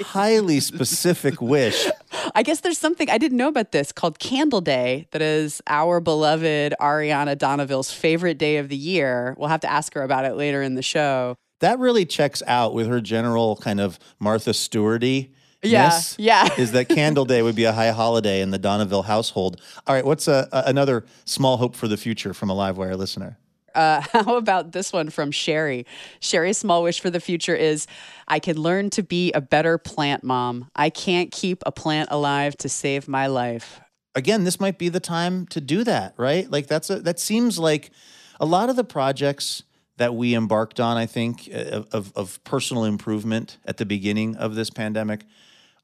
[0.00, 1.86] Highly specific wish.
[2.34, 6.00] I guess there's something I didn't know about this called Candle Day that is our
[6.00, 9.34] beloved Ariana Donneville's favorite day of the year.
[9.36, 11.36] We'll have to ask her about it later in the show.
[11.60, 15.32] That really checks out with her general kind of Martha Stewarty.
[15.64, 16.48] Yeah, yeah.
[16.58, 19.60] is that Candle Day would be a high holiday in the Donneville household.
[19.86, 23.38] All right, what's a, a- another small hope for the future from a Livewire listener?
[23.74, 25.86] Uh, how about this one from Sherry?
[26.20, 27.86] Sherry's small wish for the future is
[28.28, 30.70] I can learn to be a better plant mom.
[30.76, 33.80] I can't keep a plant alive to save my life.
[34.14, 36.48] Again, this might be the time to do that, right?
[36.48, 37.90] Like that's a that seems like
[38.38, 39.64] a lot of the projects
[39.96, 44.54] that we embarked on, I think, uh, of, of personal improvement at the beginning of
[44.54, 45.24] this pandemic.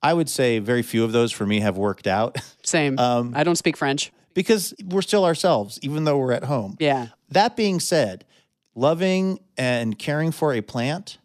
[0.02, 2.98] I would say very few of those for me have worked out Same.
[2.98, 4.12] Um, I don't speak French.
[4.34, 6.76] because we're still ourselves, even though we're at home.
[6.78, 7.08] Yeah.
[7.30, 8.24] That being said,
[8.74, 11.18] loving and caring for a plant,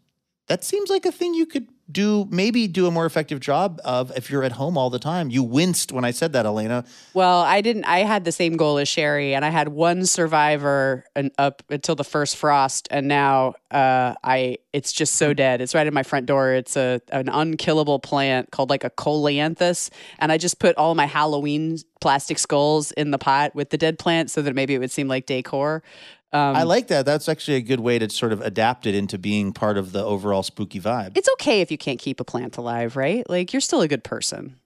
[0.48, 4.12] that seems like a thing you could do, maybe do a more effective job of
[4.18, 5.30] if you're at home all the time.
[5.30, 6.86] You winced when I said that, Elena.
[7.14, 7.86] Well, I didn't.
[7.86, 11.96] I had the same goal as Sherry, and I had one survivor and up until
[11.96, 15.62] the first frost, and now uh, I it's just so dead.
[15.62, 16.54] It's right in my front door.
[16.54, 21.06] It's a an unkillable plant called like a coleanthus, and I just put all my
[21.06, 24.92] Halloween plastic skulls in the pot with the dead plant so that maybe it would
[24.92, 25.84] seem like decor.
[26.36, 27.06] Um, I like that.
[27.06, 30.04] That's actually a good way to sort of adapt it into being part of the
[30.04, 31.16] overall spooky vibe.
[31.16, 33.28] it's okay if you can't keep a plant alive, right?
[33.30, 34.58] Like you're still a good person.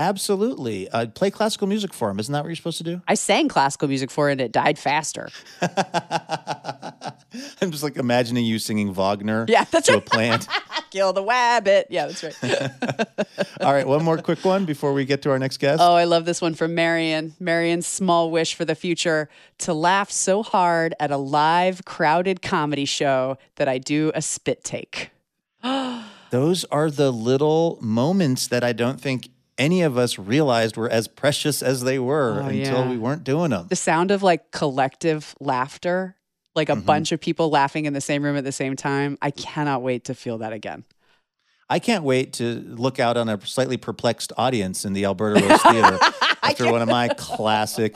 [0.00, 0.88] Absolutely.
[0.88, 2.18] Uh, play classical music for him.
[2.18, 3.02] Isn't that what you're supposed to do?
[3.06, 5.28] I sang classical music for it, and it died faster.
[7.60, 10.48] I'm just like imagining you singing Wagner Yeah, that's to a plant.
[10.90, 11.84] Kill the wabbit.
[11.90, 12.34] Yeah, that's right.
[13.60, 15.82] All right, one more quick one before we get to our next guest.
[15.82, 17.34] Oh, I love this one from Marion.
[17.38, 22.86] Marion's small wish for the future to laugh so hard at a live, crowded comedy
[22.86, 25.10] show that I do a spit take.
[26.30, 29.28] Those are the little moments that I don't think
[29.60, 32.88] any of us realized were as precious as they were Oh, until yeah.
[32.90, 33.66] we weren't doing them.
[33.68, 36.16] The sound of like collective laughter,
[36.56, 39.18] like a bunch of people laughing in the same room at the same time.
[39.22, 40.84] I cannot wait to feel that again.
[41.68, 45.62] I can't wait to look out on a slightly perplexed audience in the Alberta Rose
[45.62, 45.98] Theater
[46.42, 47.94] after one of my classic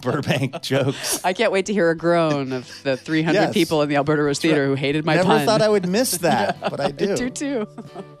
[0.00, 1.22] Burbank jokes.
[1.22, 3.52] I can't wait to hear a groan of the 300 Yes.
[3.52, 5.44] people in the Alberta Rose Theater who hated my Never pun.
[5.44, 7.12] thought I would miss that, but I do.
[7.12, 7.66] I do too.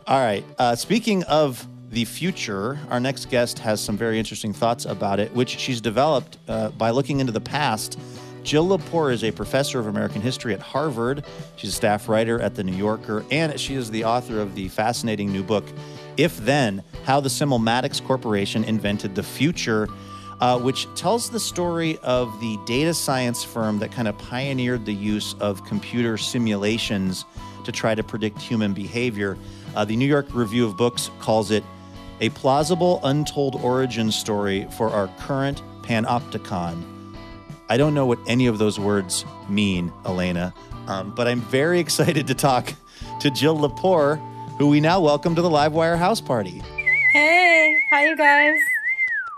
[0.06, 0.44] All right.
[0.58, 5.34] Uh, speaking of the future, our next guest has some very interesting thoughts about it,
[5.34, 7.98] which she's developed uh, by looking into the past.
[8.44, 11.24] Jill Lepore is a professor of American history at Harvard.
[11.56, 14.68] She's a staff writer at The New Yorker, and she is the author of the
[14.68, 15.64] fascinating new book,
[16.16, 19.88] If Then How the Simulmatics Corporation Invented the Future,
[20.40, 24.94] uh, which tells the story of the data science firm that kind of pioneered the
[24.94, 27.24] use of computer simulations
[27.64, 29.36] to try to predict human behavior.
[29.74, 31.64] Uh, the New York Review of Books calls it
[32.20, 36.82] a plausible, untold origin story for our current panopticon.
[37.68, 40.52] I don't know what any of those words mean, Elena,
[40.86, 42.74] um, but I'm very excited to talk
[43.20, 44.18] to Jill Lepore,
[44.58, 46.62] who we now welcome to the Livewire house party.
[47.12, 48.58] Hey, hi, you guys.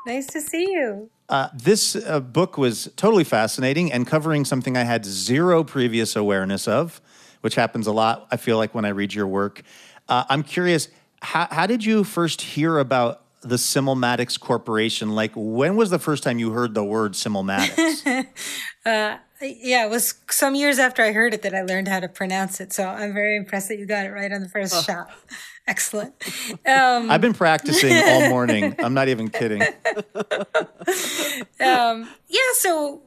[0.07, 1.09] Nice to see you.
[1.29, 6.67] Uh, this uh, book was totally fascinating and covering something I had zero previous awareness
[6.67, 7.01] of,
[7.43, 9.63] which happens a lot, I feel like, when I read your work.
[10.09, 10.89] Uh, I'm curious,
[11.23, 15.15] how, how did you first hear about the Simulmatics Corporation?
[15.15, 18.27] Like, when was the first time you heard the word Simulmatics?
[18.85, 22.09] Uh, yeah, it was some years after I heard it that I learned how to
[22.09, 22.73] pronounce it.
[22.73, 24.83] So I'm very impressed that you got it right on the first oh.
[24.83, 25.11] shot.
[25.69, 26.15] Excellent.
[26.67, 28.75] Um, I've been practicing all morning.
[28.79, 29.63] I'm not even kidding.
[31.61, 33.03] um, yeah, so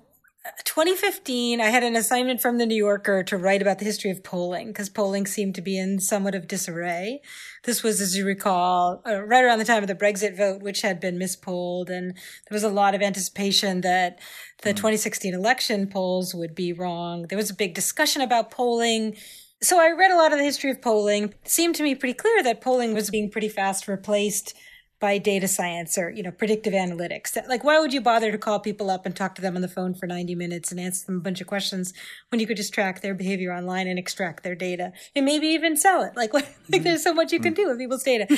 [0.63, 4.23] 2015, I had an assignment from the New Yorker to write about the history of
[4.23, 7.21] polling because polling seemed to be in somewhat of disarray.
[7.63, 10.81] This was, as you recall, uh, right around the time of the Brexit vote, which
[10.81, 11.89] had been mispolled.
[11.89, 14.19] And there was a lot of anticipation that
[14.61, 14.75] the mm.
[14.75, 17.23] 2016 election polls would be wrong.
[17.23, 19.17] There was a big discussion about polling.
[19.63, 21.23] So I read a lot of the history of polling.
[21.43, 24.53] It seemed to me pretty clear that polling was being pretty fast replaced
[24.99, 27.37] by data science or you know predictive analytics.
[27.47, 29.67] Like why would you bother to call people up and talk to them on the
[29.67, 31.93] phone for 90 minutes and answer them a bunch of questions
[32.29, 35.75] when you could just track their behavior online and extract their data and maybe even
[35.75, 36.15] sell it?
[36.15, 38.27] Like, like there's so much you can do with people's data.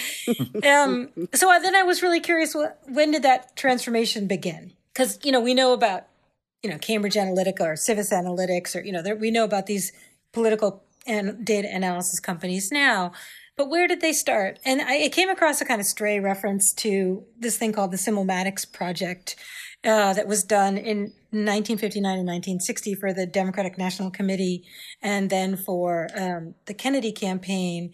[0.68, 2.56] Um, so then i was really curious
[2.88, 4.74] when did that transformation begin?
[4.94, 6.08] Because you know we know about
[6.64, 9.92] you know cambridge analytica or civis analytics or you know there, we know about these
[10.34, 13.12] political and data analysis companies now
[13.58, 14.60] but where did they start?
[14.64, 18.72] And I, came across a kind of stray reference to this thing called the Simulmatics
[18.72, 19.36] Project
[19.84, 24.64] uh, that was done in 1959 and 1960 for the Democratic National Committee
[25.02, 27.94] and then for um, the Kennedy campaign.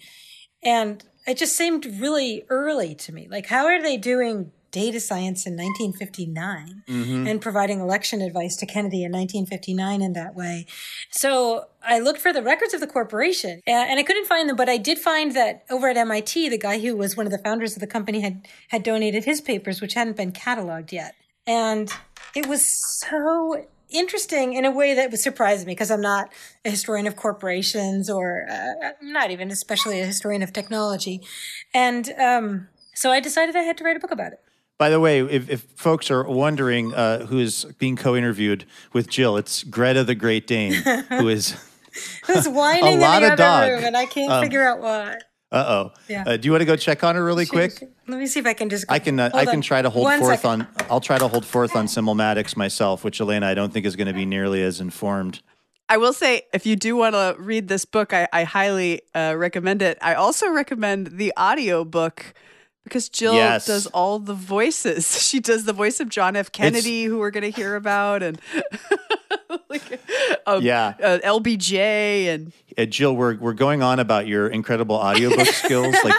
[0.61, 3.27] And it just seemed really early to me.
[3.29, 7.27] Like, how are they doing data science in 1959 mm-hmm.
[7.27, 10.65] and providing election advice to Kennedy in 1959 in that way.
[11.11, 14.67] So I looked for the records of the corporation and I couldn't find them, but
[14.67, 17.75] I did find that over at MIT, the guy who was one of the founders
[17.75, 21.13] of the company had, had donated his papers, which hadn't been cataloged yet.
[21.45, 21.93] And
[22.35, 26.33] it was so interesting in a way that was surprising me because I'm not
[26.65, 31.21] a historian of corporations or uh, not even especially a historian of technology.
[31.75, 34.39] And um, so I decided I had to write a book about it.
[34.83, 39.37] By the way, if, if folks are wondering uh, who is being co-interviewed with Jill,
[39.37, 40.73] it's Greta the Great Dane,
[41.09, 41.55] who is
[42.25, 43.69] who's whining in the other dog.
[43.69, 45.19] room, and I can't um, figure out why.
[45.53, 45.93] Uh-oh.
[46.09, 46.25] Yeah.
[46.27, 47.81] Uh, do you want to go check on her really quick?
[48.09, 48.83] Let me see if I can just.
[48.89, 49.17] I can.
[49.21, 50.63] Uh, I can try to hold One forth second.
[50.63, 50.87] on.
[50.89, 54.07] I'll try to hold forth on Simulmatics myself, which Elena I don't think is going
[54.07, 55.41] to be nearly as informed.
[55.87, 59.33] I will say, if you do want to read this book, I, I highly uh,
[59.37, 59.97] recommend it.
[60.01, 62.33] I also recommend the audio book
[62.83, 63.65] because Jill yes.
[63.65, 65.23] does all the voices.
[65.33, 66.51] She does the voice of John F.
[66.51, 67.11] Kennedy, it's...
[67.11, 68.39] who we're going to hear about, and
[69.69, 69.99] like,
[70.45, 73.15] um, yeah, uh, LBJ and uh, Jill.
[73.15, 75.95] We're we're going on about your incredible audiobook skills.
[76.03, 76.13] Like,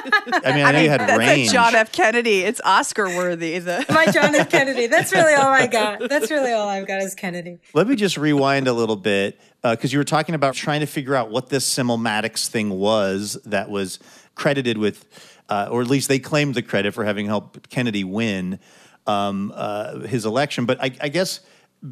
[0.44, 1.52] I mean, I, I know mean, you had that's range.
[1.52, 1.92] John F.
[1.92, 2.40] Kennedy.
[2.40, 3.58] It's Oscar worthy.
[3.60, 4.50] The- My John F.
[4.50, 4.88] Kennedy.
[4.88, 6.08] That's really all I got.
[6.08, 7.58] That's really all I've got is Kennedy.
[7.72, 10.86] Let me just rewind a little bit because uh, you were talking about trying to
[10.86, 14.00] figure out what this Simulmatics thing was that was
[14.34, 15.06] credited with
[15.48, 18.58] uh, or at least they claimed the credit for having helped Kennedy win
[19.06, 20.64] um, uh, his election.
[20.66, 21.40] But I, I, guess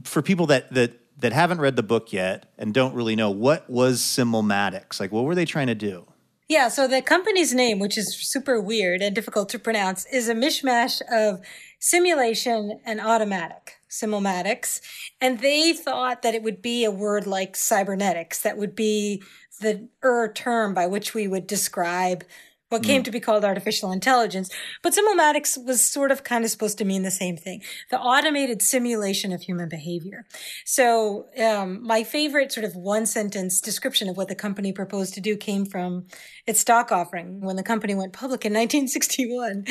[0.04, 3.68] for people that that that haven't read the book yet and don't really know what
[3.68, 6.06] was Simulmatics, like what were they trying to do?
[6.48, 10.34] Yeah, so the company's name, which is super weird and difficult to pronounce, is a
[10.34, 11.40] mishmash of
[11.78, 13.76] simulation and automatic.
[13.88, 14.80] Simulmatics.
[15.20, 19.22] And they thought that it would be a word like cybernetics, that would be
[19.60, 22.24] the er term by which we would describe
[22.72, 23.04] what came mm.
[23.04, 24.50] to be called artificial intelligence.
[24.82, 27.62] But simulmatics was sort of kind of supposed to mean the same thing.
[27.90, 30.24] The automated simulation of human behavior.
[30.64, 35.20] So, um, my favorite sort of one sentence description of what the company proposed to
[35.20, 36.06] do came from
[36.46, 39.66] its stock offering when the company went public in 1961.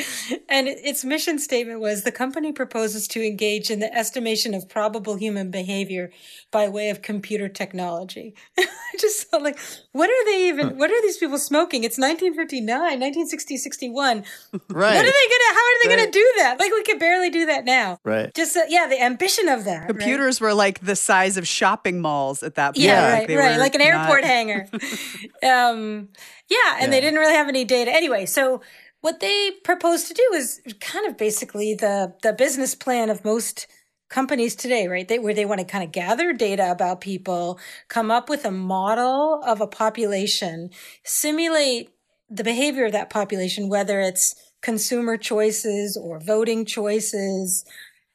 [0.48, 5.16] And its mission statement was the company proposes to engage in the estimation of probable
[5.16, 6.10] human behavior
[6.50, 8.34] by way of computer technology.
[8.58, 8.66] I
[8.98, 9.58] just felt like,
[9.92, 11.84] what are they even, what are these people smoking?
[11.84, 13.00] It's 1959.
[13.02, 14.16] 1960, 61.
[14.18, 14.24] Right.
[14.70, 15.54] What are they gonna?
[15.54, 15.98] How are they right.
[15.98, 16.56] gonna do that?
[16.58, 17.98] Like we could barely do that now.
[18.04, 18.32] Right.
[18.34, 19.86] Just uh, yeah, the ambition of that.
[19.86, 20.48] Computers right?
[20.48, 22.84] were like the size of shopping malls at that point.
[22.84, 24.30] Yeah, right, right, like an airport not...
[24.30, 24.68] hangar.
[25.42, 26.08] um,
[26.56, 26.90] yeah, and yeah.
[26.90, 28.26] they didn't really have any data anyway.
[28.26, 28.60] So
[29.00, 33.66] what they proposed to do is kind of basically the the business plan of most
[34.12, 35.08] companies today, right?
[35.08, 38.50] They, where they want to kind of gather data about people, come up with a
[38.50, 40.70] model of a population,
[41.02, 41.88] simulate
[42.28, 47.64] the behavior of that population, whether it's consumer choices or voting choices,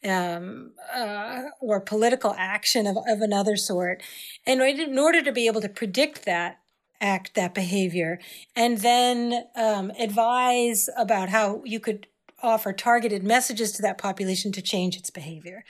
[0.03, 4.03] um, uh, or political action of, of another sort.
[4.45, 6.59] And in order to be able to predict that
[7.01, 8.19] act, that behavior,
[8.55, 12.07] and then um, advise about how you could
[12.41, 15.63] offer targeted messages to that population to change its behavior.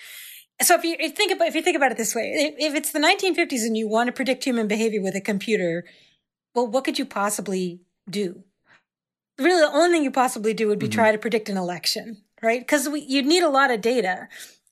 [0.62, 2.74] So if you, if you think about if you think about it this way, if
[2.74, 5.86] it's the 1950s and you want to predict human behavior with a computer,
[6.56, 8.44] well, what could you possibly do?
[9.38, 10.94] Really, the only thing you possibly do would be mm-hmm.
[10.94, 12.60] try to predict an election right?
[12.60, 14.28] Because you'd need a lot of data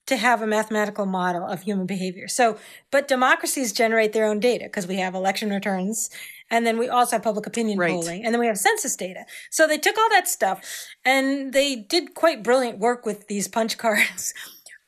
[0.07, 2.27] to have a mathematical model of human behavior.
[2.27, 2.57] So,
[2.91, 6.09] but democracies generate their own data because we have election returns
[6.49, 7.91] and then we also have public opinion right.
[7.91, 9.25] polling and then we have census data.
[9.51, 13.77] So they took all that stuff and they did quite brilliant work with these punch
[13.79, 14.33] cards,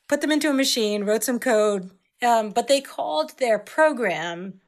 [0.07, 1.91] put them into a machine, wrote some code,
[2.21, 4.61] um, but they called their program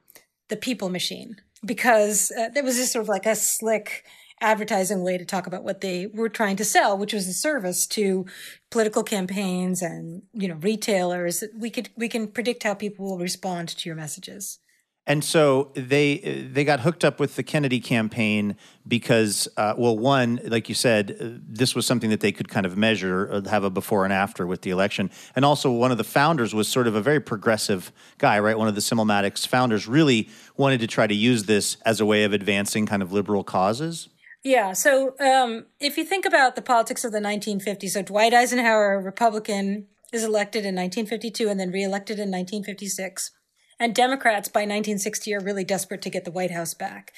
[0.49, 4.05] the people machine because uh, there was just sort of like a slick,
[4.41, 7.85] advertising way to talk about what they were trying to sell, which was a service
[7.85, 8.25] to
[8.71, 11.43] political campaigns and, you know, retailers.
[11.57, 14.59] We could, we can predict how people will respond to your messages.
[15.09, 18.55] And so they they got hooked up with the Kennedy campaign
[18.87, 22.63] because, uh, well, one, like you said, uh, this was something that they could kind
[22.63, 25.97] of measure, uh, have a before and after with the election, and also one of
[25.97, 28.55] the founders was sort of a very progressive guy, right?
[28.55, 32.23] One of the Simulmatics founders really wanted to try to use this as a way
[32.23, 34.09] of advancing kind of liberal causes.
[34.43, 34.73] Yeah.
[34.73, 38.99] So um, if you think about the politics of the 1950s, so Dwight Eisenhower, a
[38.99, 43.31] Republican, is elected in 1952 and then reelected in 1956.
[43.79, 47.13] And Democrats by 1960 are really desperate to get the White House back.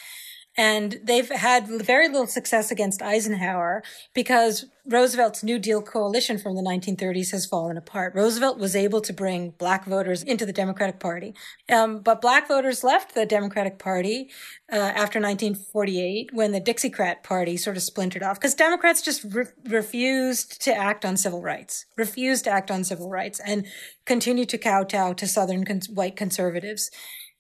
[0.57, 3.84] And they've had very little success against Eisenhower
[4.14, 8.16] because Roosevelt's New Deal coalition from the 1930s has fallen apart.
[8.16, 11.36] Roosevelt was able to bring black voters into the Democratic Party.
[11.70, 14.30] Um, but black voters left the Democratic Party
[14.72, 19.46] uh, after 1948 when the Dixiecrat Party sort of splintered off because Democrats just re-
[19.66, 23.68] refused to act on civil rights, refused to act on civil rights, and
[24.06, 26.90] continued to kowtow to Southern cons- white conservatives.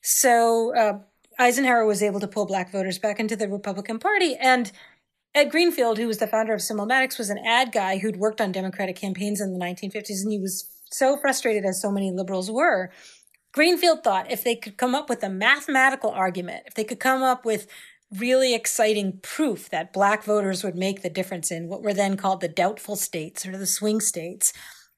[0.01, 0.99] So, uh,
[1.39, 4.35] Eisenhower was able to pull black voters back into the Republican Party.
[4.35, 4.71] And
[5.33, 8.51] Ed Greenfield, who was the founder of Simulmatics, was an ad guy who'd worked on
[8.51, 10.21] Democratic campaigns in the 1950s.
[10.23, 12.91] And he was so frustrated, as so many liberals were.
[13.53, 17.23] Greenfield thought if they could come up with a mathematical argument, if they could come
[17.23, 17.67] up with
[18.17, 22.41] really exciting proof that black voters would make the difference in what were then called
[22.41, 24.51] the doubtful states or the swing states,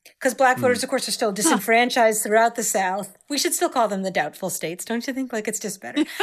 [0.04, 0.84] because black voters, mm.
[0.84, 2.30] of course, are still disenfranchised huh.
[2.30, 3.18] throughout the South.
[3.30, 5.34] We should still call them the doubtful states, don't you think?
[5.34, 6.04] Like it's just better.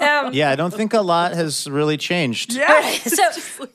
[0.00, 2.54] Um, yeah, I don't think a lot has really changed.
[2.54, 2.96] Yeah.
[2.98, 3.66] So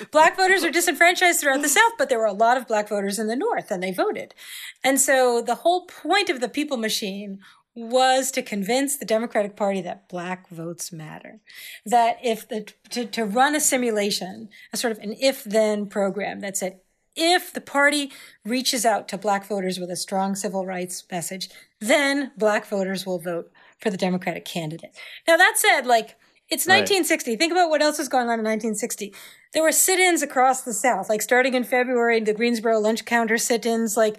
[0.10, 3.20] black voters are disenfranchised throughout the South, but there were a lot of black voters
[3.20, 4.34] in the North, and they voted.
[4.82, 7.38] And so the whole point of the people machine
[7.74, 11.40] was to convince the Democratic Party that black votes matter.
[11.86, 16.40] That if the to, to run a simulation, a sort of an if then program
[16.40, 16.80] that said
[17.16, 18.12] if the party
[18.44, 21.48] reaches out to black voters with a strong civil rights message,
[21.80, 24.96] then black voters will vote for the Democratic candidate.
[25.26, 26.16] Now, that said, like,
[26.48, 27.30] it's 1960.
[27.30, 27.38] Right.
[27.38, 29.14] Think about what else was going on in 1960.
[29.52, 33.96] There were sit-ins across the South, like starting in February, the Greensboro lunch counter sit-ins.
[33.96, 34.16] Like,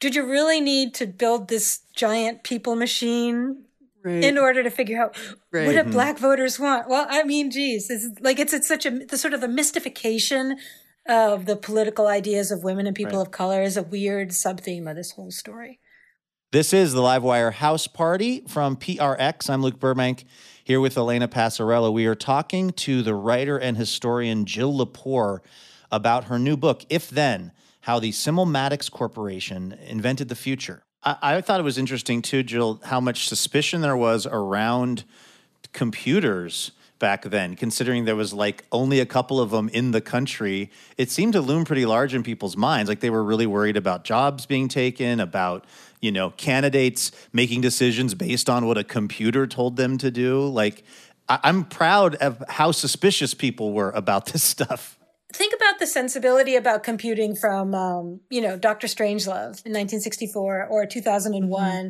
[0.00, 3.64] did you really need to build this giant people machine
[4.04, 4.24] right.
[4.24, 5.16] in order to figure out
[5.52, 5.66] right.
[5.66, 5.90] what do mm-hmm.
[5.90, 6.88] black voters want?
[6.88, 10.56] Well, I mean, geez, it's like it's it's such a the sort of a mystification
[11.10, 13.26] of the political ideas of women and people right.
[13.26, 15.80] of color is a weird sub theme of this whole story.
[16.52, 19.50] This is the Livewire House Party from PRX.
[19.50, 20.24] I'm Luke Burbank
[20.62, 21.92] here with Elena Passarello.
[21.92, 25.40] We are talking to the writer and historian Jill Lepore
[25.90, 27.50] about her new book, If Then
[27.82, 30.84] How the Simulmatics Corporation Invented the Future.
[31.02, 35.04] I, I thought it was interesting, too, Jill, how much suspicion there was around
[35.72, 36.70] computers
[37.00, 40.70] back then, considering there was like only a couple of them in the country.
[40.96, 42.88] It seemed to loom pretty large in people's minds.
[42.88, 45.66] Like they were really worried about jobs being taken, about,
[46.00, 50.46] you know, candidates making decisions based on what a computer told them to do.
[50.46, 50.84] Like,
[51.28, 54.96] I- I'm proud of how suspicious people were about this stuff
[55.32, 60.86] think about the sensibility about computing from um, you know dr strangelove in 1964 or
[60.86, 61.86] 2001 mm-hmm.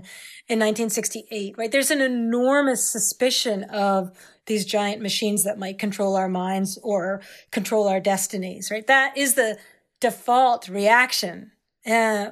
[0.49, 4.11] in 1968 right there's an enormous suspicion of
[4.51, 7.23] these giant machines that might control our minds or
[7.53, 8.87] control our destinies, right?
[8.89, 9.59] That is the
[10.01, 11.53] default reaction.
[11.87, 12.31] Uh,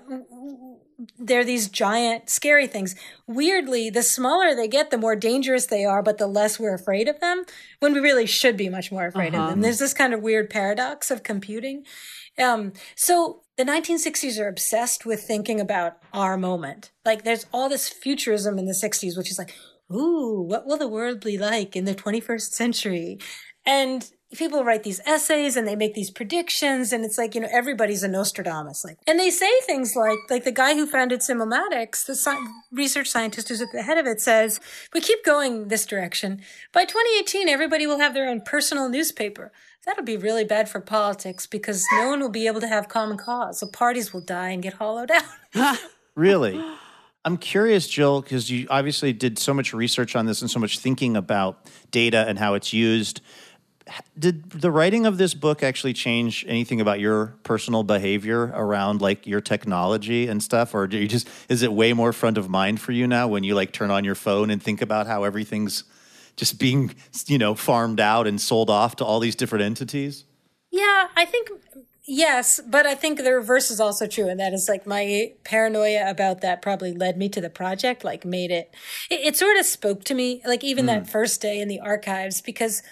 [1.17, 2.97] they're these giant, scary things.
[3.29, 7.07] Weirdly, the smaller they get, the more dangerous they are, but the less we're afraid
[7.07, 7.45] of them,
[7.79, 9.45] when we really should be much more afraid uh-huh.
[9.45, 9.61] of them.
[9.61, 11.85] There's this kind of weird paradox of computing.
[12.37, 16.91] Um, so the 1960s are obsessed with thinking about our moment.
[17.05, 19.55] Like there's all this futurism in the 60s, which is like,
[19.93, 23.19] ooh, what will the world be like in the 21st century?
[23.65, 27.49] And people write these essays and they make these predictions and it's like you know
[27.51, 32.05] everybody's a nostradamus like and they say things like like the guy who founded simulmatics
[32.05, 32.37] the sci-
[32.71, 34.61] research scientist who's at the head of it says
[34.93, 36.43] we keep going this direction.
[36.73, 39.51] By 2018 everybody will have their own personal newspaper.
[39.87, 43.17] That'll be really bad for politics because no one will be able to have common
[43.17, 43.61] cause.
[43.61, 45.11] So parties will die and get hollowed
[45.55, 45.79] out.
[46.19, 46.61] Really
[47.29, 50.79] I'm curious, Jill, because you obviously did so much research on this and so much
[50.79, 51.59] thinking about
[51.91, 53.21] data and how it's used.
[54.19, 59.27] Did the writing of this book actually change anything about your personal behavior around like
[59.27, 60.75] your technology and stuff?
[60.75, 63.45] Or do you just is it way more front of mind for you now when
[63.45, 65.85] you like turn on your phone and think about how everything's
[66.37, 66.95] just being
[67.27, 70.25] you know farmed out and sold off to all these different entities?
[70.71, 71.51] Yeah i think
[72.09, 76.09] yes but i think the reverse is also true and that is like my paranoia
[76.09, 78.75] about that probably led me to the project like made it
[79.11, 80.89] it, it sort of spoke to me like even mm.
[80.89, 82.83] that first day in the archives because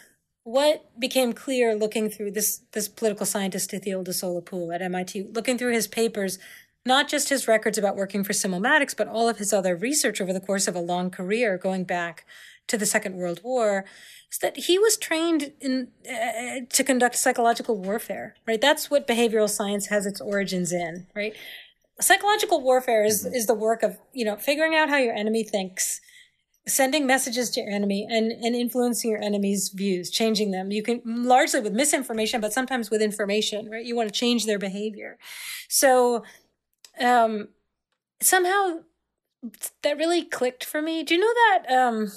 [0.47, 5.31] what became clear looking through this this political scientist Ithiel de Sola Pool at MIT,
[5.33, 6.39] looking through his papers,
[6.85, 10.33] not just his records about working for Simulmatics, but all of his other research over
[10.33, 12.25] the course of a long career, going back
[12.69, 13.87] to the Second World War,
[14.37, 18.35] is that he was trained in uh, to conduct psychological warfare.
[18.47, 21.07] Right, that's what behavioral science has its origins in.
[21.15, 21.35] Right,
[22.01, 26.01] psychological warfare is is the work of you know figuring out how your enemy thinks
[26.69, 30.73] sending messages to your enemy and, and influencing your enemy's views, changing them.
[30.73, 33.85] You can largely with misinformation, but sometimes with information, right?
[33.85, 35.17] You want to change their behavior.
[35.69, 36.25] So,
[36.99, 37.51] um,
[38.21, 38.81] somehow
[39.83, 41.05] that really clicked for me.
[41.05, 42.11] Do you know that, um,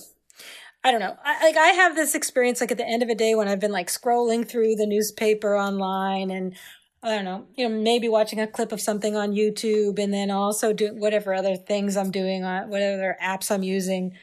[0.84, 1.16] I don't know.
[1.24, 3.60] I, like I have this experience like at the end of a day when I've
[3.60, 6.56] been like scrolling through the newspaper online and
[7.04, 10.32] I don't know, you know, maybe watching a clip of something on YouTube and then
[10.32, 14.14] also doing whatever other things I'm doing on whatever apps I'm using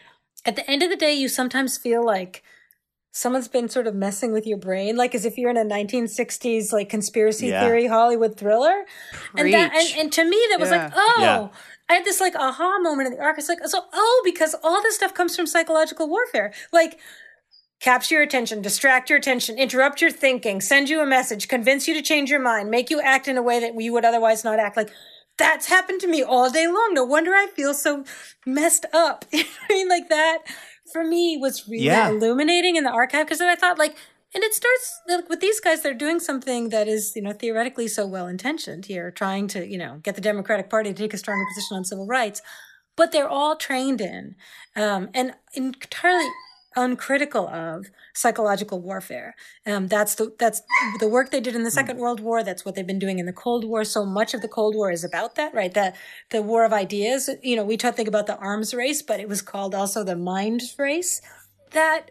[0.47, 2.43] at the end of the day, you sometimes feel like
[3.11, 6.73] someone's been sort of messing with your brain, like as if you're in a 1960s
[6.73, 7.61] like conspiracy yeah.
[7.61, 8.85] theory Hollywood thriller.
[9.37, 10.85] And that, and, and, to me, that was yeah.
[10.85, 11.49] like, oh, yeah.
[11.89, 13.39] I had this like aha moment in the arc.
[13.39, 16.53] It's like, so, oh, because all this stuff comes from psychological warfare.
[16.73, 16.99] Like,
[17.81, 21.95] capture your attention, distract your attention, interrupt your thinking, send you a message, convince you
[21.95, 24.59] to change your mind, make you act in a way that you would otherwise not
[24.59, 24.77] act.
[24.77, 24.91] Like,
[25.39, 26.91] that's happened to me all day long.
[26.93, 28.05] No wonder I feel so
[28.45, 29.25] messed up.
[29.35, 30.39] I mean, like that
[30.93, 32.09] for me was really yeah.
[32.09, 33.97] illuminating in the archive because then I thought like,
[34.37, 35.83] and it starts like, with these guys.
[35.83, 39.79] They're doing something that is, you know, theoretically so well intentioned here, trying to, you
[39.79, 42.43] know, get the Democratic Party to take a stronger position on civil rights,
[42.97, 44.37] but they're all trained in
[44.77, 46.29] um, and entirely
[46.77, 49.35] uncritical of psychological warfare.
[49.65, 50.61] Um, that's the that's
[51.01, 52.45] the work they did in the Second World War.
[52.45, 53.85] That's what they've been doing in the Cold War.
[53.85, 55.73] So much of the Cold War is about that, right?
[55.73, 55.97] That
[56.29, 57.31] the war of ideas.
[57.43, 60.15] You know, we talk think about the arms race, but it was called also the
[60.15, 61.23] mind race.
[61.71, 62.11] That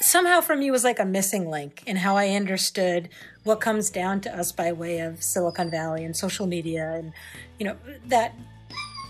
[0.00, 3.08] somehow for me was like a missing link in how I understood
[3.44, 7.12] what comes down to us by way of Silicon Valley and social media, and
[7.58, 7.76] you know
[8.06, 8.34] that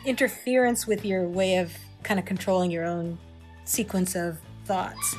[0.05, 1.73] interference with your way of
[2.03, 3.19] kind of controlling your own
[3.65, 5.15] sequence of thoughts.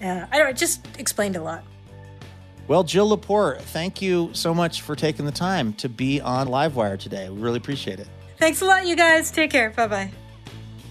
[0.00, 1.64] Uh, I don't know, it just explained a lot.
[2.68, 6.98] Well, Jill Lepore, thank you so much for taking the time to be on Livewire
[6.98, 7.28] today.
[7.30, 8.08] We really appreciate it.
[8.36, 9.30] Thanks a lot, you guys.
[9.30, 9.70] Take care.
[9.70, 10.10] Bye bye.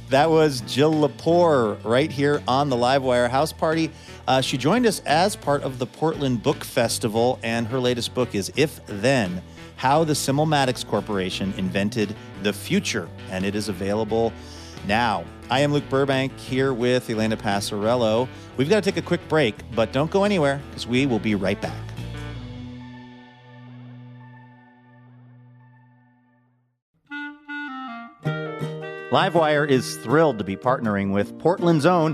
[0.09, 3.91] That was Jill Lepore right here on the Livewire House Party.
[4.28, 8.36] Uh, she joined us as part of the Portland Book Festival, and her latest book
[8.36, 9.41] is If Then
[9.78, 12.13] How the Simulmatics Corporation Invented
[12.43, 13.07] the Future.
[13.32, 14.34] And it is available
[14.86, 15.23] now.
[15.49, 18.28] I am Luke Burbank here with Elena Passarello.
[18.57, 21.36] We've got to take a quick break, but don't go anywhere because we will be
[21.36, 21.73] right back.
[29.09, 32.13] Livewire is thrilled to be partnering with Portland's own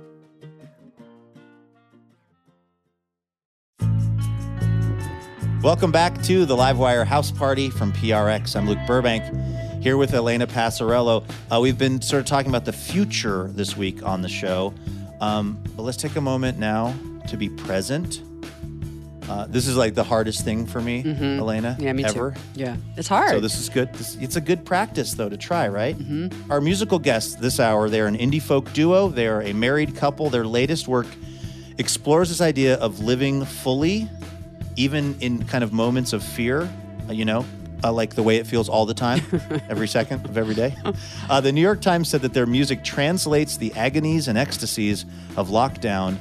[5.63, 8.55] Welcome back to the Livewire House Party from PRX.
[8.55, 9.23] I'm Luke Burbank
[9.83, 11.23] here with Elena Passarello.
[11.51, 14.73] Uh, we've been sort of talking about the future this week on the show.
[15.19, 16.95] Um, but let's take a moment now
[17.27, 18.23] to be present.
[19.29, 21.39] Uh, this is like the hardest thing for me, mm-hmm.
[21.39, 21.77] Elena.
[21.79, 22.31] Yeah, me ever.
[22.31, 22.41] too.
[22.55, 23.29] Yeah, it's hard.
[23.29, 23.93] So this is good.
[23.93, 25.95] This, it's a good practice though to try, right?
[25.95, 26.51] Mm-hmm.
[26.51, 29.09] Our musical guests this hour, they're an indie folk duo.
[29.09, 30.31] They are a married couple.
[30.31, 31.05] Their latest work
[31.77, 34.09] explores this idea of living fully,
[34.75, 36.69] even in kind of moments of fear.
[37.09, 37.45] Uh, you know,
[37.83, 39.21] uh, like the way it feels all the time,
[39.69, 40.75] every second of every day.
[41.29, 45.05] Uh, the New York Times said that their music translates the agonies and ecstasies
[45.35, 46.17] of lockdown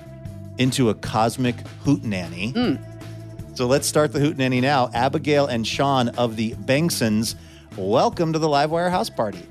[0.58, 2.52] into a cosmic hootenanny.
[2.52, 3.56] Mm.
[3.56, 4.90] So let's start the hootenanny now.
[4.94, 7.34] Abigail and Sean of the Bengsons,
[7.76, 9.46] welcome to the Livewire House Party.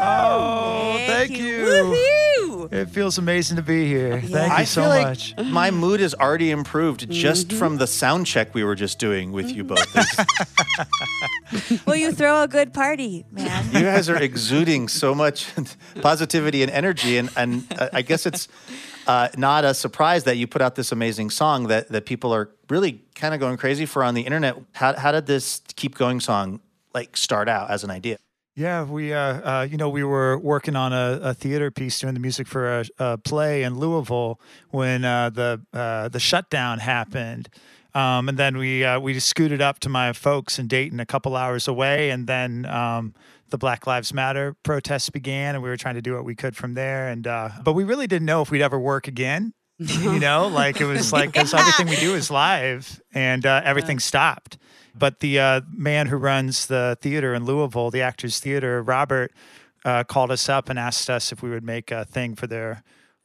[0.00, 1.94] Oh, thank, thank you.
[1.94, 2.24] you.
[2.70, 4.18] It feels amazing to be here.
[4.18, 4.28] Yeah.
[4.28, 5.34] Thank you I so feel much.
[5.36, 7.58] Like my mood has already improved just mm-hmm.
[7.58, 9.86] from the sound check we were just doing with you both.
[11.86, 13.64] well, you throw a good party, man.
[13.72, 15.50] You guys are exuding so much
[16.02, 18.48] positivity and energy, and and uh, I guess it's.
[19.06, 22.50] Uh, not a surprise that you put out this amazing song that, that people are
[22.68, 24.54] really kind of going crazy for on the internet.
[24.72, 26.60] How, how did this Keep Going song
[26.92, 28.18] like start out as an idea?
[28.58, 32.14] Yeah, we, uh, uh, you know, we were working on a, a, theater piece, doing
[32.14, 34.40] the music for a, a play in Louisville
[34.70, 37.50] when uh, the uh, the shutdown happened,
[37.94, 41.06] um, and then we uh, we just scooted up to my folks in Dayton, a
[41.06, 43.14] couple hours away, and then um,
[43.50, 46.56] the Black Lives Matter protests began, and we were trying to do what we could
[46.56, 47.06] from there.
[47.06, 49.52] And uh, but we really didn't know if we'd ever work again.
[49.78, 54.58] you know, like it was like because everything we do is live, and everything stopped.
[54.98, 59.32] But the uh, man who runs the theater in Louisville, the Actors Theater, Robert,
[59.84, 62.82] uh, called us up and asked us if we would make a thing for their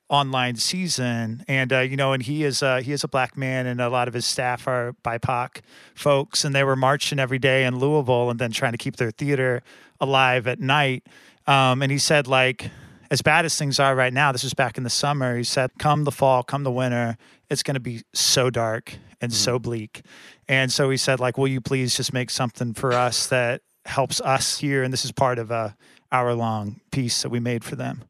[0.09, 1.43] online season.
[1.47, 3.89] And uh, you know, and he is uh, he is a black man, and a
[3.89, 5.61] lot of his staff are BIPOC
[5.95, 9.11] folks, and they were marching every day in Louisville, and then trying to keep their
[9.11, 9.63] theater
[9.99, 11.03] alive at night.
[11.47, 12.69] Um, and he said like
[13.13, 15.37] as bad as things are right now, this was back in the summer.
[15.37, 17.15] He said, come the fall, come the winter,
[17.47, 19.37] it's going to be so dark and mm-hmm.
[19.37, 20.01] so bleak.
[20.49, 24.19] And so he said, like, will you please just make something for us that helps
[24.21, 24.83] us here?
[24.83, 25.75] And this is part of a
[26.11, 28.03] hour long piece that we made for them.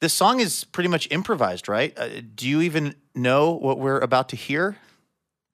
[0.00, 1.96] This song is pretty much improvised, right?
[1.96, 4.76] Uh, do you even know what we're about to hear?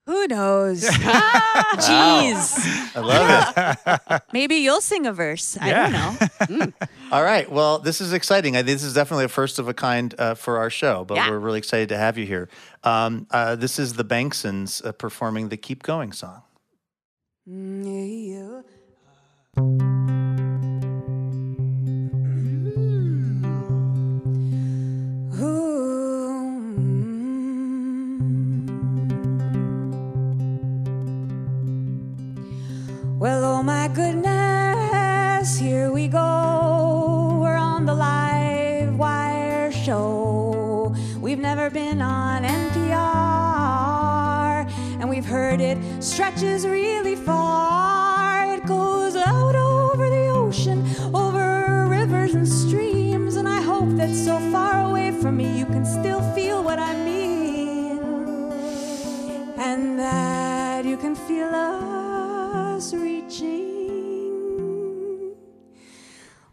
[0.07, 0.83] Who knows?
[0.85, 2.57] Jeez.
[2.97, 4.23] I love it.
[4.33, 5.57] Maybe you'll sing a verse.
[5.61, 6.17] I don't know.
[6.43, 6.73] Mm.
[7.13, 7.49] All right.
[7.51, 8.57] Well, this is exciting.
[8.57, 11.31] I, This is definitely a first of a kind uh, for our show, but yeah.
[11.31, 12.49] we're really excited to have you here.
[12.83, 16.43] Um, uh, this is the Bengsons uh, performing the Keep Going song.
[17.49, 18.65] Mm,
[33.23, 37.39] Well, oh my goodness, here we go.
[37.41, 40.93] We're on the live wire show.
[41.21, 42.99] We've never been on NPR,
[45.01, 48.55] and we've heard it stretches really far.
[48.55, 54.41] It goes out over the ocean, over rivers and streams, and I hope that so
[54.51, 58.01] far away from me you can still feel what I mean,
[59.59, 61.55] and that you can feel
[62.83, 63.53] us reaching.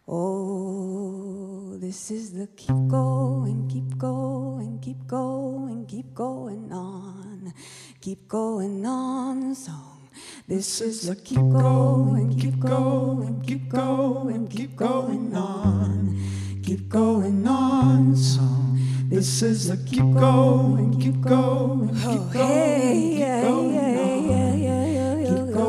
[0.08, 7.52] Oh, this is the keep going, keep going, keep going, keep going on,
[8.00, 10.10] keep going on song.
[10.48, 16.16] This is the keep going, keep going, keep going, keep going on,
[16.62, 18.80] keep going on song.
[19.10, 24.89] This is the keep going, keep going, keep going, keep oh, going on,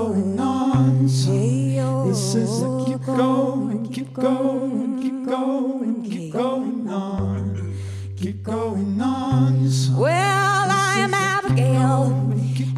[0.01, 2.09] going on song.
[2.09, 7.75] This is a keep going, keep going, keep going, keep going on,
[8.17, 9.69] keep going on.
[9.69, 9.99] Song.
[9.99, 12.05] Well, I'm Abigail,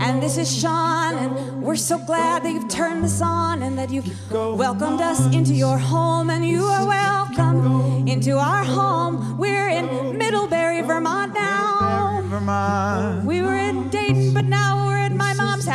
[0.00, 3.90] and this is Sean, and we're so glad that you've turned this on and that
[3.90, 9.38] you've welcomed us into your home, and you are welcome into our home.
[9.38, 12.22] We're in Middlebury, Vermont now.
[12.24, 13.24] Vermont.
[13.24, 15.01] We were in Dayton, but now we're at my mom's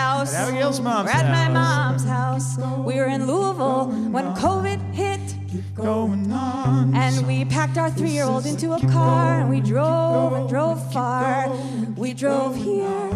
[0.07, 0.33] house.
[0.33, 2.57] At Abigail's mom's we're at my mom's house.
[2.89, 3.85] We were in Louisville
[4.15, 5.19] when COVID hit.
[5.79, 10.79] And we packed our three year old into a car and we drove and drove
[10.93, 11.49] far.
[11.95, 13.09] We drove here.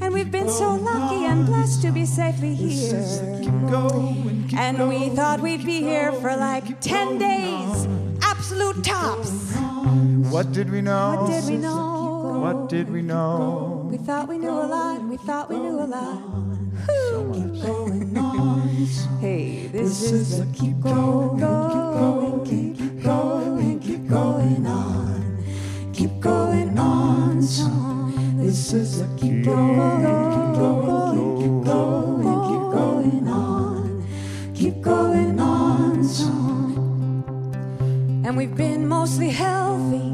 [0.00, 3.04] And we've been so lucky and blessed to be safely here.
[4.56, 7.86] And we thought we'd be here for like 10 days.
[8.22, 9.30] Absolute tops.
[10.34, 11.16] What did we know?
[11.20, 12.40] What did we know?
[12.44, 13.77] What did we know?
[13.88, 15.02] We thought we knew a lot.
[15.02, 16.20] We thought we knew a lot.
[17.08, 17.62] So much.
[17.62, 18.68] going on.
[19.18, 25.42] hey, this, this is a keep going, going, keep going, keep going on,
[25.94, 28.36] keep going on song.
[28.36, 30.00] This is a keep going,
[30.34, 34.06] keep going, keep going, keep going on,
[34.54, 37.24] keep going on song.
[38.26, 40.10] And we've been mostly healthy.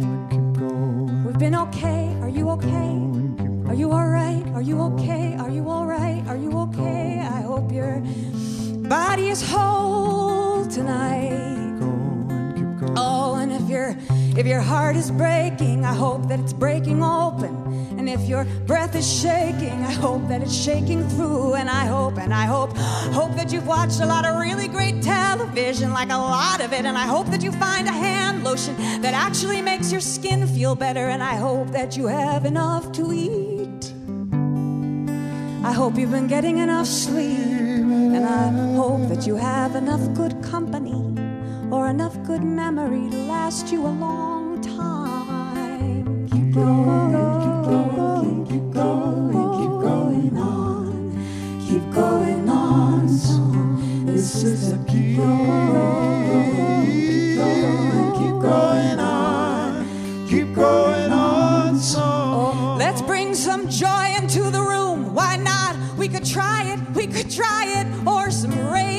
[1.26, 2.16] We've been okay.
[2.20, 3.13] Are you okay?
[3.66, 4.46] Are you alright?
[4.54, 5.36] Are you okay?
[5.38, 6.26] Are you alright?
[6.28, 7.20] Are you okay?
[7.20, 8.02] I hope you're
[8.88, 11.80] body is whole tonight.
[12.96, 13.96] Oh, and if your
[14.36, 17.54] if your heart is breaking, I hope that it's breaking open.
[17.98, 21.54] And if your breath is shaking, I hope that it's shaking through.
[21.54, 25.02] And I hope, and I hope, hope that you've watched a lot of really great
[25.02, 26.84] television, like a lot of it.
[26.84, 30.74] And I hope that you find a hand lotion that actually makes your skin feel
[30.74, 31.08] better.
[31.08, 33.92] And I hope that you have enough to eat.
[35.64, 37.38] I hope you've been getting enough sleep.
[37.38, 41.13] And I hope that you have enough good company
[41.74, 46.28] or enough good memory to last you a long time.
[46.28, 47.10] Keep going,
[47.42, 50.86] keep going, keep going, keep going on,
[51.66, 53.08] keep going on.
[53.08, 53.42] So
[54.06, 61.78] this is a keep going, keep going, keep going on, keep going on.
[61.80, 65.12] So let's bring some joy into the room.
[65.12, 65.74] Why not?
[65.98, 68.93] We could try it, we could try it, or some rage,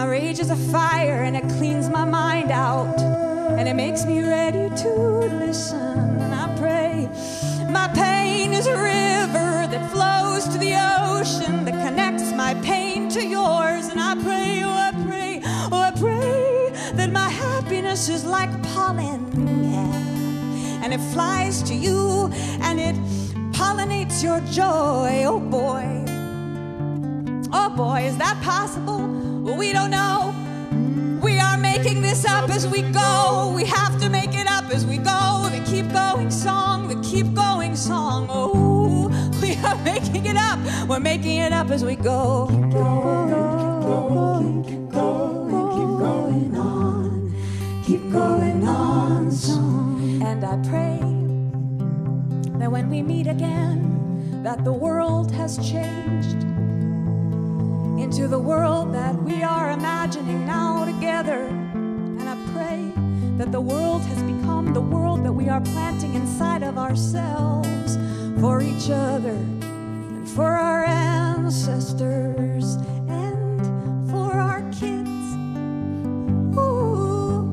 [0.00, 2.98] my rage is a fire and it cleans my mind out
[3.58, 4.88] and it makes me ready to
[5.44, 5.98] listen.
[6.24, 7.06] And I pray
[7.70, 10.72] my pain is a river that flows to the
[11.04, 13.88] ocean that connects my pain to yours.
[13.88, 19.20] And I pray, oh, I pray, oh, I pray that my happiness is like pollen,
[19.70, 20.82] yeah.
[20.82, 22.30] And it flies to you
[22.62, 22.96] and it
[23.52, 25.24] pollinates your joy.
[25.26, 25.84] Oh boy.
[27.52, 29.19] Oh boy, is that possible?
[29.40, 30.34] We don't know.
[31.22, 33.52] We are making this up as we go.
[33.56, 35.48] We have to make it up as we go.
[35.50, 38.26] The keep going song, the keep going song.
[38.28, 39.08] Oh,
[39.42, 40.58] we are making it up.
[40.86, 42.48] We're making it up as we go.
[42.50, 43.30] Keep going,
[43.80, 47.82] Keep going, keep going, keep going on.
[47.86, 50.22] Keep going on, song.
[50.22, 50.98] And I pray
[52.58, 56.49] that when we meet again, that the world has changed
[58.00, 61.44] into the world that we are imagining now together.
[61.44, 62.90] And I pray
[63.36, 67.98] that the world has become the world that we are planting inside of ourselves
[68.40, 72.76] for each other and for our ancestors
[73.08, 75.36] and for our kids.
[76.56, 77.52] Ooh,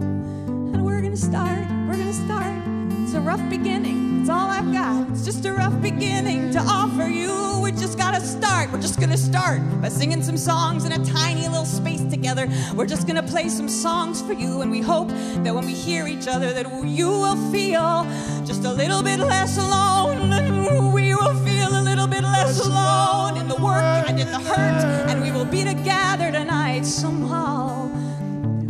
[0.73, 2.55] and we're gonna start, we're gonna start.
[3.03, 4.16] It's a rough beginning.
[4.27, 5.09] It's all I've got.
[5.11, 7.61] It's just a rough beginning to offer you.
[7.63, 8.69] We just gotta start.
[8.73, 12.49] We're just gonna start by singing some songs in a tiny little space together.
[12.75, 16.07] We're just gonna play some songs for you, and we hope that when we hear
[16.07, 18.05] each other, that you will feel
[18.45, 20.33] just a little bit less alone.
[20.33, 24.39] And we will feel a little bit less alone in the work and in the
[24.39, 27.87] hurt, and we will be together tonight somehow.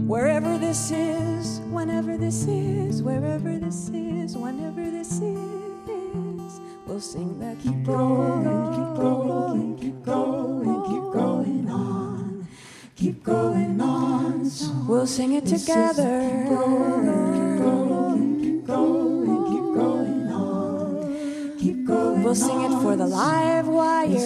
[0.06, 7.56] Wherever this is, whenever this is, wherever this is, whenever this is, we'll sing that
[7.60, 12.48] keep going, keep going, keep going, keep going on,
[12.96, 14.50] keep going on.
[14.50, 14.88] song.
[14.88, 16.22] We'll sing it together.
[16.26, 22.24] Keep going, keep going, keep going on, keep going.
[22.24, 24.18] We'll sing it for the live wire,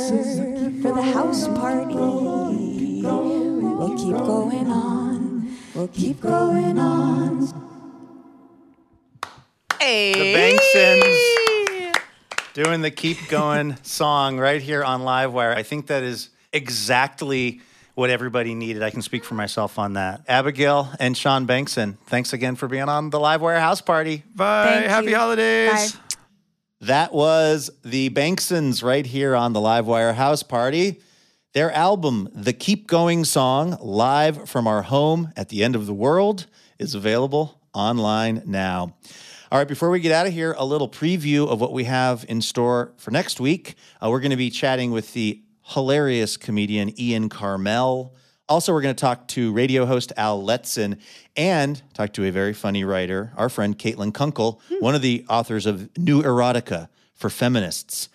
[0.81, 1.95] for the house party.
[3.03, 5.10] We'll keep going on.
[5.81, 7.49] We'll keep going on.
[9.79, 10.13] Hey.
[10.13, 11.93] The Bengsons
[12.53, 15.55] doing the Keep Going song right here on Livewire.
[15.55, 17.61] I think that is exactly
[17.95, 18.83] what everybody needed.
[18.83, 20.21] I can speak for myself on that.
[20.27, 24.21] Abigail and Sean Bengson, thanks again for being on the Livewire House Party.
[24.35, 24.65] Bye.
[24.65, 25.15] Thank Happy you.
[25.15, 25.93] holidays.
[25.93, 26.15] Bye.
[26.81, 31.01] That was the Bengsons right here on the Livewire House Party.
[31.53, 35.93] Their album, The Keep Going Song, live from our home at the end of the
[35.93, 36.45] world,
[36.79, 38.95] is available online now.
[39.51, 42.23] All right, before we get out of here, a little preview of what we have
[42.29, 43.75] in store for next week.
[44.01, 48.13] Uh, we're going to be chatting with the hilarious comedian Ian Karmel.
[48.47, 51.01] Also, we're going to talk to radio host Al Letson
[51.35, 55.65] and talk to a very funny writer, our friend Caitlin Kunkel, one of the authors
[55.65, 58.07] of New Erotica for Feminists.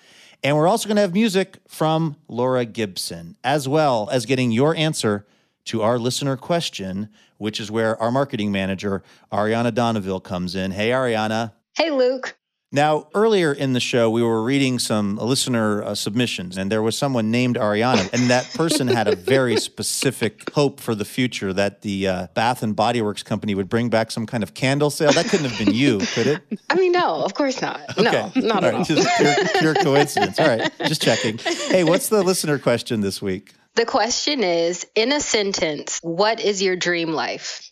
[0.46, 4.76] And we're also going to have music from Laura Gibson, as well as getting your
[4.76, 5.26] answer
[5.64, 10.70] to our listener question, which is where our marketing manager, Ariana Donaville, comes in.
[10.70, 11.50] Hey, Ariana.
[11.76, 12.35] Hey, Luke.
[12.72, 16.98] Now, earlier in the show, we were reading some listener uh, submissions, and there was
[16.98, 21.82] someone named Ariana, and that person had a very specific hope for the future that
[21.82, 25.12] the uh, Bath and Body Works company would bring back some kind of candle sale.
[25.12, 26.42] That couldn't have been you, could it?
[26.70, 27.80] I mean, no, of course not.
[27.96, 28.84] No, not All at right, all.
[28.84, 30.40] Just pure, pure coincidence.
[30.40, 31.38] All right, just checking.
[31.38, 33.54] Hey, what's the listener question this week?
[33.76, 37.65] The question is in a sentence, what is your dream life?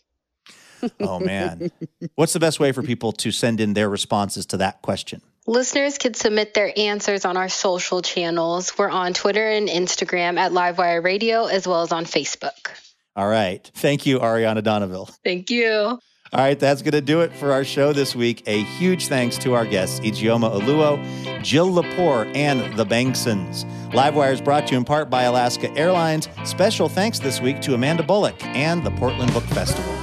[0.99, 1.71] Oh, man.
[2.15, 5.21] What's the best way for people to send in their responses to that question?
[5.47, 8.75] Listeners can submit their answers on our social channels.
[8.77, 12.71] We're on Twitter and Instagram at Livewire Radio, as well as on Facebook.
[13.15, 13.69] All right.
[13.75, 15.15] Thank you, Ariana Doneville.
[15.23, 15.99] Thank you.
[16.33, 18.43] All right, that's going to do it for our show this week.
[18.47, 23.63] A huge thanks to our guests, Ijeoma Oluo, Jill Lepore, and the Bengsons.
[23.91, 26.27] Livewire is brought to you in part by Alaska Airlines.
[26.43, 29.93] Special thanks this week to Amanda Bullock and the Portland Book Festival.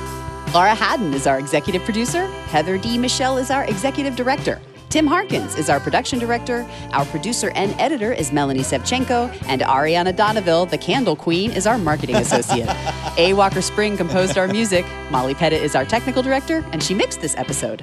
[0.54, 2.26] Laura Haddon is our executive producer.
[2.26, 2.98] Heather D.
[2.98, 4.60] Michelle is our executive director.
[4.90, 6.68] Tim Harkins is our production director.
[6.92, 9.34] Our producer and editor is Melanie Sevcenko.
[9.46, 12.68] And Ariana Doneville, the candle queen, is our marketing associate.
[13.16, 13.32] A.
[13.32, 14.84] Walker Spring composed our music.
[15.10, 17.82] Molly Pettit is our technical director, and she mixed this episode.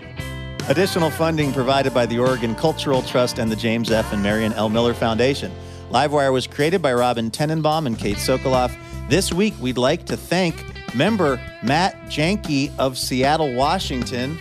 [0.68, 4.14] Additional funding provided by the Oregon Cultural Trust and the James F.
[4.14, 4.70] and Marion L.
[4.70, 5.52] Miller Foundation.
[5.90, 8.78] Livewire was created by Robin Tenenbaum and Kate Sokoloff.
[9.10, 10.64] This week, we'd like to thank
[10.96, 14.40] member Matt Janke of Seattle, Washington.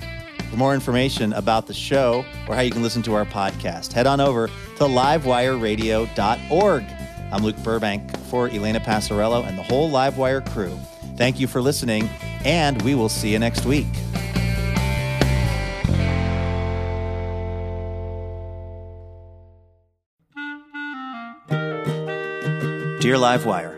[0.50, 4.06] For more information about the show or how you can listen to our podcast, head
[4.06, 6.84] on over to livewireradio.org.
[7.30, 10.76] I'm Luke Burbank for Elena Passarello and the whole Livewire crew.
[11.16, 12.08] Thank you for listening,
[12.44, 13.86] and we will see you next week.
[23.00, 23.77] Dear Livewire,